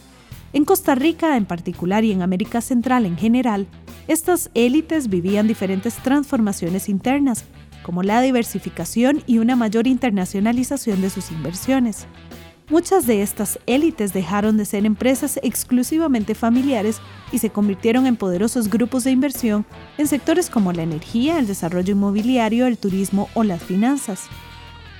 En 0.53 0.63
Costa 0.63 0.93
Rica 0.93 1.35
en 1.35 1.45
particular 1.45 2.03
y 2.05 2.11
en 2.11 2.21
América 2.21 2.61
Central 2.61 3.07
en 3.07 3.17
general, 3.17 3.65
estas 4.07 4.51
élites 4.53 5.09
vivían 5.09 5.47
diferentes 5.47 5.95
transformaciones 5.95 6.87
internas, 6.87 7.45
como 7.81 8.03
la 8.03 8.21
diversificación 8.21 9.23
y 9.25 9.39
una 9.39 9.55
mayor 9.55 9.87
internacionalización 9.87 11.01
de 11.01 11.09
sus 11.09 11.31
inversiones. 11.31 12.05
Muchas 12.69 13.07
de 13.07 13.23
estas 13.23 13.57
élites 13.65 14.13
dejaron 14.13 14.55
de 14.55 14.65
ser 14.65 14.85
empresas 14.85 15.39
exclusivamente 15.41 16.35
familiares 16.35 17.01
y 17.31 17.39
se 17.39 17.49
convirtieron 17.49 18.05
en 18.05 18.17
poderosos 18.17 18.69
grupos 18.69 19.03
de 19.03 19.11
inversión 19.11 19.65
en 19.97 20.07
sectores 20.07 20.51
como 20.51 20.71
la 20.73 20.83
energía, 20.83 21.39
el 21.39 21.47
desarrollo 21.47 21.93
inmobiliario, 21.93 22.67
el 22.67 22.77
turismo 22.77 23.29
o 23.33 23.43
las 23.43 23.63
finanzas. 23.63 24.27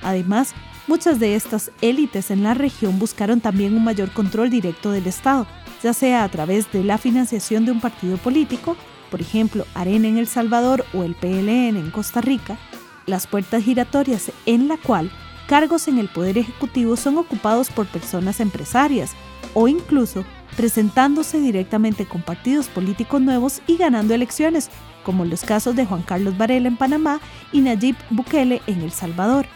Además, 0.02 0.54
muchas 0.86 1.20
de 1.20 1.34
estas 1.34 1.70
élites 1.80 2.30
en 2.30 2.42
la 2.42 2.54
región 2.54 2.98
buscaron 2.98 3.40
también 3.40 3.76
un 3.76 3.84
mayor 3.84 4.10
control 4.12 4.50
directo 4.50 4.90
del 4.90 5.06
Estado, 5.06 5.46
ya 5.82 5.92
sea 5.92 6.24
a 6.24 6.28
través 6.28 6.70
de 6.72 6.84
la 6.84 6.98
financiación 6.98 7.64
de 7.64 7.72
un 7.72 7.80
partido 7.80 8.16
político, 8.16 8.76
por 9.10 9.20
ejemplo, 9.20 9.66
Arena 9.74 10.08
en 10.08 10.18
El 10.18 10.26
Salvador 10.26 10.84
o 10.92 11.04
el 11.04 11.14
PLN 11.14 11.76
en 11.76 11.90
Costa 11.90 12.20
Rica, 12.20 12.58
las 13.06 13.26
puertas 13.26 13.62
giratorias 13.62 14.32
en 14.46 14.66
la 14.66 14.76
cual 14.76 15.10
cargos 15.46 15.88
en 15.88 15.98
el 15.98 16.08
Poder 16.08 16.38
Ejecutivo 16.38 16.96
son 16.96 17.18
ocupados 17.18 17.70
por 17.70 17.86
personas 17.86 18.40
empresarias 18.40 19.12
o 19.52 19.68
incluso 19.68 20.24
presentándose 20.56 21.40
directamente 21.40 22.06
con 22.06 22.22
partidos 22.22 22.68
políticos 22.68 23.20
nuevos 23.20 23.60
y 23.66 23.76
ganando 23.76 24.14
elecciones, 24.14 24.70
como 25.04 25.24
los 25.24 25.42
casos 25.42 25.76
de 25.76 25.84
Juan 25.84 26.02
Carlos 26.02 26.38
Varela 26.38 26.68
en 26.68 26.76
Panamá 26.76 27.20
y 27.52 27.60
Nayib 27.60 27.96
Bukele 28.10 28.62
en 28.66 28.80
El 28.80 28.92
Salvador. 28.92 29.46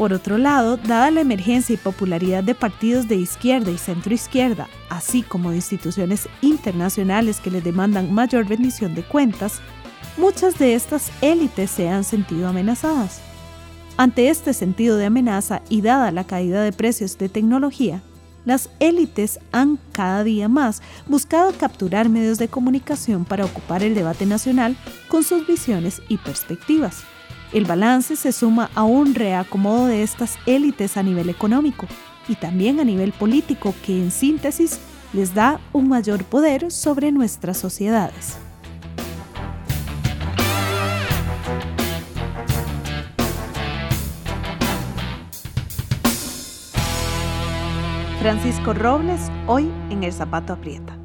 Por 0.00 0.14
otro 0.14 0.38
lado, 0.38 0.78
dada 0.78 1.10
la 1.10 1.20
emergencia 1.20 1.74
y 1.74 1.76
popularidad 1.76 2.42
de 2.42 2.54
partidos 2.54 3.06
de 3.06 3.16
izquierda 3.16 3.70
y 3.70 3.76
centroizquierda, 3.76 4.66
así 4.88 5.20
como 5.20 5.50
de 5.50 5.56
instituciones 5.56 6.26
internacionales 6.40 7.38
que 7.38 7.50
les 7.50 7.62
demandan 7.62 8.10
mayor 8.10 8.48
rendición 8.48 8.94
de 8.94 9.02
cuentas, 9.02 9.60
muchas 10.16 10.58
de 10.58 10.72
estas 10.72 11.12
élites 11.20 11.70
se 11.70 11.90
han 11.90 12.04
sentido 12.04 12.48
amenazadas. 12.48 13.20
Ante 13.98 14.30
este 14.30 14.54
sentido 14.54 14.96
de 14.96 15.04
amenaza 15.04 15.60
y 15.68 15.82
dada 15.82 16.10
la 16.12 16.24
caída 16.24 16.62
de 16.62 16.72
precios 16.72 17.18
de 17.18 17.28
tecnología, 17.28 18.00
las 18.46 18.70
élites 18.80 19.38
han 19.52 19.78
cada 19.92 20.24
día 20.24 20.48
más 20.48 20.80
buscado 21.08 21.52
capturar 21.52 22.08
medios 22.08 22.38
de 22.38 22.48
comunicación 22.48 23.26
para 23.26 23.44
ocupar 23.44 23.82
el 23.82 23.94
debate 23.94 24.24
nacional 24.24 24.78
con 25.08 25.24
sus 25.24 25.46
visiones 25.46 26.00
y 26.08 26.16
perspectivas. 26.16 27.04
El 27.52 27.64
balance 27.64 28.14
se 28.14 28.30
suma 28.30 28.70
a 28.76 28.84
un 28.84 29.12
reacomodo 29.12 29.86
de 29.86 30.04
estas 30.04 30.38
élites 30.46 30.96
a 30.96 31.02
nivel 31.02 31.28
económico 31.28 31.88
y 32.28 32.36
también 32.36 32.78
a 32.78 32.84
nivel 32.84 33.12
político 33.12 33.74
que 33.84 34.00
en 34.00 34.12
síntesis 34.12 34.78
les 35.12 35.34
da 35.34 35.60
un 35.72 35.88
mayor 35.88 36.22
poder 36.22 36.70
sobre 36.70 37.10
nuestras 37.10 37.58
sociedades. 37.58 38.36
Francisco 48.20 48.74
Robles, 48.74 49.22
hoy 49.48 49.70
en 49.90 50.04
El 50.04 50.12
Zapato 50.12 50.52
Aprieta. 50.52 50.99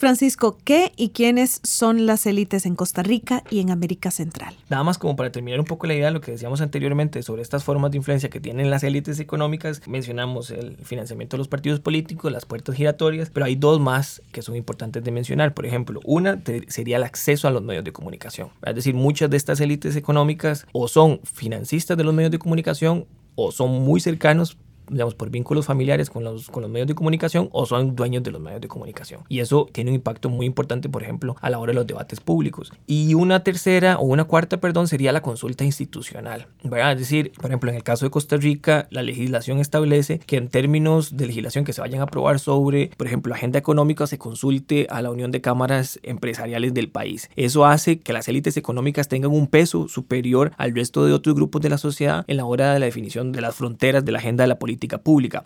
Francisco, 0.00 0.56
¿qué 0.64 0.92
y 0.96 1.10
quiénes 1.10 1.60
son 1.62 2.06
las 2.06 2.24
élites 2.24 2.64
en 2.64 2.74
Costa 2.74 3.02
Rica 3.02 3.44
y 3.50 3.60
en 3.60 3.70
América 3.70 4.10
Central? 4.10 4.54
Nada 4.70 4.82
más 4.82 4.96
como 4.96 5.14
para 5.14 5.30
terminar 5.30 5.60
un 5.60 5.66
poco 5.66 5.86
la 5.86 5.92
idea 5.92 6.06
de 6.06 6.12
lo 6.12 6.22
que 6.22 6.32
decíamos 6.32 6.62
anteriormente 6.62 7.22
sobre 7.22 7.42
estas 7.42 7.64
formas 7.64 7.90
de 7.90 7.98
influencia 7.98 8.30
que 8.30 8.40
tienen 8.40 8.70
las 8.70 8.82
élites 8.82 9.20
económicas, 9.20 9.86
mencionamos 9.86 10.52
el 10.52 10.78
financiamiento 10.78 11.36
de 11.36 11.40
los 11.40 11.48
partidos 11.48 11.80
políticos, 11.80 12.32
las 12.32 12.46
puertas 12.46 12.76
giratorias, 12.76 13.28
pero 13.28 13.44
hay 13.44 13.56
dos 13.56 13.78
más 13.78 14.22
que 14.32 14.40
son 14.40 14.56
importantes 14.56 15.04
de 15.04 15.10
mencionar. 15.10 15.52
Por 15.52 15.66
ejemplo, 15.66 16.00
una 16.04 16.40
sería 16.68 16.96
el 16.96 17.04
acceso 17.04 17.46
a 17.46 17.50
los 17.50 17.62
medios 17.62 17.84
de 17.84 17.92
comunicación. 17.92 18.48
Es 18.64 18.74
decir, 18.74 18.94
muchas 18.94 19.28
de 19.28 19.36
estas 19.36 19.60
élites 19.60 19.96
económicas 19.96 20.66
o 20.72 20.88
son 20.88 21.20
financistas 21.24 21.98
de 21.98 22.04
los 22.04 22.14
medios 22.14 22.30
de 22.30 22.38
comunicación 22.38 23.04
o 23.34 23.52
son 23.52 23.84
muy 23.84 24.00
cercanos 24.00 24.56
digamos, 24.90 25.14
por 25.14 25.30
vínculos 25.30 25.66
familiares 25.66 26.10
con 26.10 26.24
los, 26.24 26.48
con 26.48 26.62
los 26.62 26.70
medios 26.70 26.88
de 26.88 26.94
comunicación 26.94 27.48
o 27.52 27.66
son 27.66 27.96
dueños 27.96 28.22
de 28.22 28.30
los 28.30 28.40
medios 28.40 28.60
de 28.60 28.68
comunicación. 28.68 29.22
Y 29.28 29.40
eso 29.40 29.68
tiene 29.72 29.90
un 29.90 29.96
impacto 29.96 30.28
muy 30.28 30.46
importante, 30.46 30.88
por 30.88 31.02
ejemplo, 31.02 31.36
a 31.40 31.50
la 31.50 31.58
hora 31.58 31.70
de 31.70 31.76
los 31.76 31.86
debates 31.86 32.20
públicos. 32.20 32.72
Y 32.86 33.14
una 33.14 33.42
tercera 33.42 33.98
o 33.98 34.04
una 34.04 34.24
cuarta, 34.24 34.58
perdón, 34.60 34.88
sería 34.88 35.12
la 35.12 35.22
consulta 35.22 35.64
institucional. 35.64 36.46
¿verdad? 36.62 36.92
Es 36.92 36.98
decir, 36.98 37.32
por 37.32 37.46
ejemplo, 37.46 37.70
en 37.70 37.76
el 37.76 37.82
caso 37.82 38.04
de 38.04 38.10
Costa 38.10 38.36
Rica, 38.36 38.88
la 38.90 39.02
legislación 39.02 39.58
establece 39.58 40.18
que 40.18 40.36
en 40.36 40.48
términos 40.48 41.16
de 41.16 41.26
legislación 41.26 41.64
que 41.64 41.72
se 41.72 41.80
vayan 41.80 42.00
a 42.00 42.04
aprobar 42.04 42.38
sobre, 42.38 42.90
por 42.96 43.06
ejemplo, 43.06 43.34
agenda 43.34 43.58
económica, 43.58 44.06
se 44.06 44.18
consulte 44.18 44.86
a 44.90 45.02
la 45.02 45.10
Unión 45.10 45.30
de 45.30 45.40
Cámaras 45.40 46.00
Empresariales 46.02 46.74
del 46.74 46.88
país. 46.88 47.30
Eso 47.36 47.64
hace 47.64 48.00
que 48.00 48.12
las 48.12 48.28
élites 48.28 48.56
económicas 48.56 49.08
tengan 49.08 49.30
un 49.30 49.46
peso 49.46 49.88
superior 49.88 50.52
al 50.56 50.74
resto 50.74 51.04
de 51.04 51.12
otros 51.12 51.34
grupos 51.34 51.62
de 51.62 51.70
la 51.70 51.78
sociedad 51.78 52.24
en 52.26 52.36
la 52.36 52.44
hora 52.44 52.72
de 52.72 52.80
la 52.80 52.86
definición 52.86 53.32
de 53.32 53.40
las 53.40 53.54
fronteras 53.54 54.04
de 54.04 54.12
la 54.12 54.18
agenda 54.18 54.44
de 54.44 54.48
la 54.48 54.58
política 54.58 54.79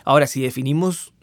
Ahora, 0.05 0.27
si 0.27 0.41
definimos, 0.41 1.13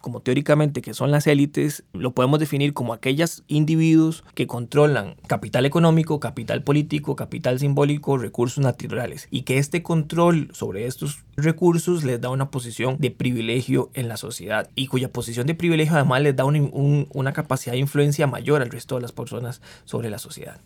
como 0.00 0.20
teóricamente 0.20 0.82
que 0.82 0.94
son 0.94 1.10
las 1.10 1.26
élites, 1.26 1.84
lo 1.92 2.12
podemos 2.12 2.38
definir 2.38 2.74
como 2.74 2.92
aquellos 2.92 3.44
individuos 3.48 4.24
que 4.34 4.46
controlan 4.46 5.16
capital 5.26 5.66
económico, 5.66 6.20
capital 6.20 6.62
político, 6.62 7.16
capital 7.16 7.58
simbólico, 7.58 8.18
recursos 8.18 8.62
naturales, 8.62 9.28
y 9.30 9.42
que 9.42 9.58
este 9.58 9.82
control 9.82 10.50
sobre 10.52 10.86
estos 10.86 11.24
recursos 11.36 12.04
les 12.04 12.20
da 12.20 12.30
una 12.30 12.50
posición 12.50 12.96
de 12.98 13.10
privilegio 13.10 13.90
en 13.94 14.08
la 14.08 14.16
sociedad 14.16 14.68
y 14.74 14.86
cuya 14.86 15.12
posición 15.12 15.46
de 15.46 15.54
privilegio 15.54 15.94
además 15.94 16.22
les 16.22 16.36
da 16.36 16.44
una 16.44 17.32
capacidad 17.32 17.72
de 17.72 17.78
influencia 17.78 18.26
mayor 18.26 18.62
al 18.62 18.70
resto 18.70 18.96
de 18.96 19.02
las 19.02 19.12
personas 19.12 19.62
sobre 19.84 20.10
la 20.10 20.18
sociedad. 20.18 20.60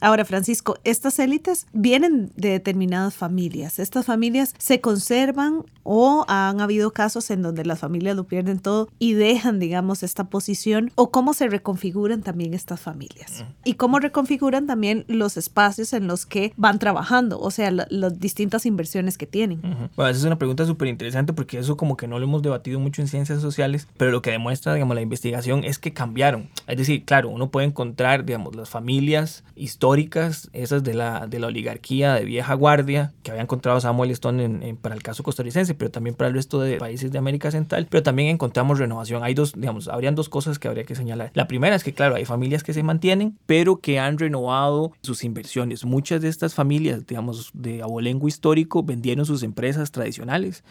Ahora, 0.00 0.24
Francisco, 0.24 0.76
estas 0.84 1.18
élites 1.18 1.66
vienen 1.72 2.30
de 2.36 2.50
determinadas 2.50 3.14
familias. 3.14 3.78
Estas 3.78 4.06
familias 4.06 4.54
se 4.58 4.80
conservan 4.80 5.64
o 5.82 6.24
han 6.28 6.60
habido 6.60 6.92
casos 6.92 7.30
en 7.30 7.42
donde 7.42 7.64
las 7.64 7.80
familias 7.80 8.14
lo 8.14 8.24
pierden 8.24 8.60
todo 8.60 8.88
y 8.98 9.14
dejan, 9.14 9.58
digamos, 9.58 10.02
esta 10.02 10.24
posición 10.24 10.92
o 10.94 11.10
cómo 11.10 11.34
se 11.34 11.48
reconfiguran 11.48 12.22
también 12.22 12.54
estas 12.54 12.80
familias 12.80 13.44
y 13.64 13.74
cómo 13.74 13.98
reconfiguran 13.98 14.66
también 14.66 15.04
los 15.08 15.36
espacios 15.36 15.92
en 15.94 16.06
los 16.06 16.26
que 16.26 16.52
van 16.56 16.78
trabajando, 16.78 17.40
o 17.40 17.50
sea, 17.50 17.70
las 17.70 18.20
distintas 18.20 18.66
inversiones 18.66 19.18
que 19.18 19.26
tienen. 19.26 19.60
Bueno, 19.96 20.10
esa 20.10 20.20
es 20.20 20.24
una 20.24 20.38
pregunta 20.38 20.64
súper 20.66 20.88
interesante 20.88 21.32
porque 21.32 21.58
eso 21.58 21.76
como 21.76 21.96
que 21.96 22.06
no 22.06 22.18
lo 22.18 22.24
hemos 22.24 22.42
debatido 22.42 22.78
mucho 22.78 23.02
en 23.02 23.08
ciencias 23.08 23.40
sociales, 23.40 23.88
pero 23.96 24.10
lo 24.10 24.22
que 24.22 24.30
demuestra, 24.30 24.74
digamos, 24.74 24.94
la 24.94 25.02
investigación 25.02 25.64
es 25.64 25.78
que 25.78 25.92
cambiaron. 25.92 26.50
Es 26.66 26.76
decir, 26.76 27.04
claro, 27.04 27.30
uno 27.30 27.50
puede 27.50 27.66
encontrar, 27.66 28.24
digamos, 28.24 28.54
las 28.54 28.68
familias 28.68 29.42
históricas 29.56 29.87
históricas, 29.96 30.50
esas 30.52 30.84
de 30.84 30.94
la, 30.94 31.26
de 31.26 31.38
la 31.38 31.46
oligarquía 31.46 32.14
de 32.14 32.24
vieja 32.24 32.54
guardia, 32.54 33.12
que 33.22 33.30
había 33.30 33.42
encontrado 33.42 33.80
Samuel 33.80 34.10
Stone 34.10 34.44
en, 34.44 34.76
para 34.76 34.94
el 34.94 35.02
caso 35.02 35.22
costarricense, 35.22 35.74
pero 35.74 35.90
también 35.90 36.14
para 36.14 36.28
el 36.28 36.34
resto 36.34 36.60
de 36.60 36.76
países 36.78 37.10
de 37.10 37.18
América 37.18 37.50
Central, 37.50 37.86
pero 37.90 38.02
también 38.02 38.28
encontramos 38.28 38.78
renovación. 38.78 39.22
Hay 39.22 39.34
dos, 39.34 39.52
digamos, 39.54 39.88
habrían 39.88 40.14
dos 40.14 40.28
cosas 40.28 40.58
que 40.58 40.68
habría 40.68 40.84
que 40.84 40.94
señalar. 40.94 41.30
La 41.34 41.48
primera 41.48 41.76
es 41.76 41.84
que, 41.84 41.94
claro, 41.94 42.16
hay 42.16 42.24
familias 42.24 42.62
que 42.62 42.74
se 42.74 42.82
mantienen, 42.82 43.38
pero 43.46 43.76
que 43.76 43.98
han 43.98 44.18
renovado 44.18 44.92
sus 45.02 45.24
inversiones. 45.24 45.84
Muchas 45.84 46.20
de 46.20 46.28
estas 46.28 46.54
familias, 46.54 47.06
digamos, 47.06 47.50
de 47.54 47.82
abolengo 47.82 48.28
histórico, 48.28 48.82
vendieron 48.82 49.24
sus 49.24 49.42
empresas 49.42 49.90
tradicionales. 49.90 50.64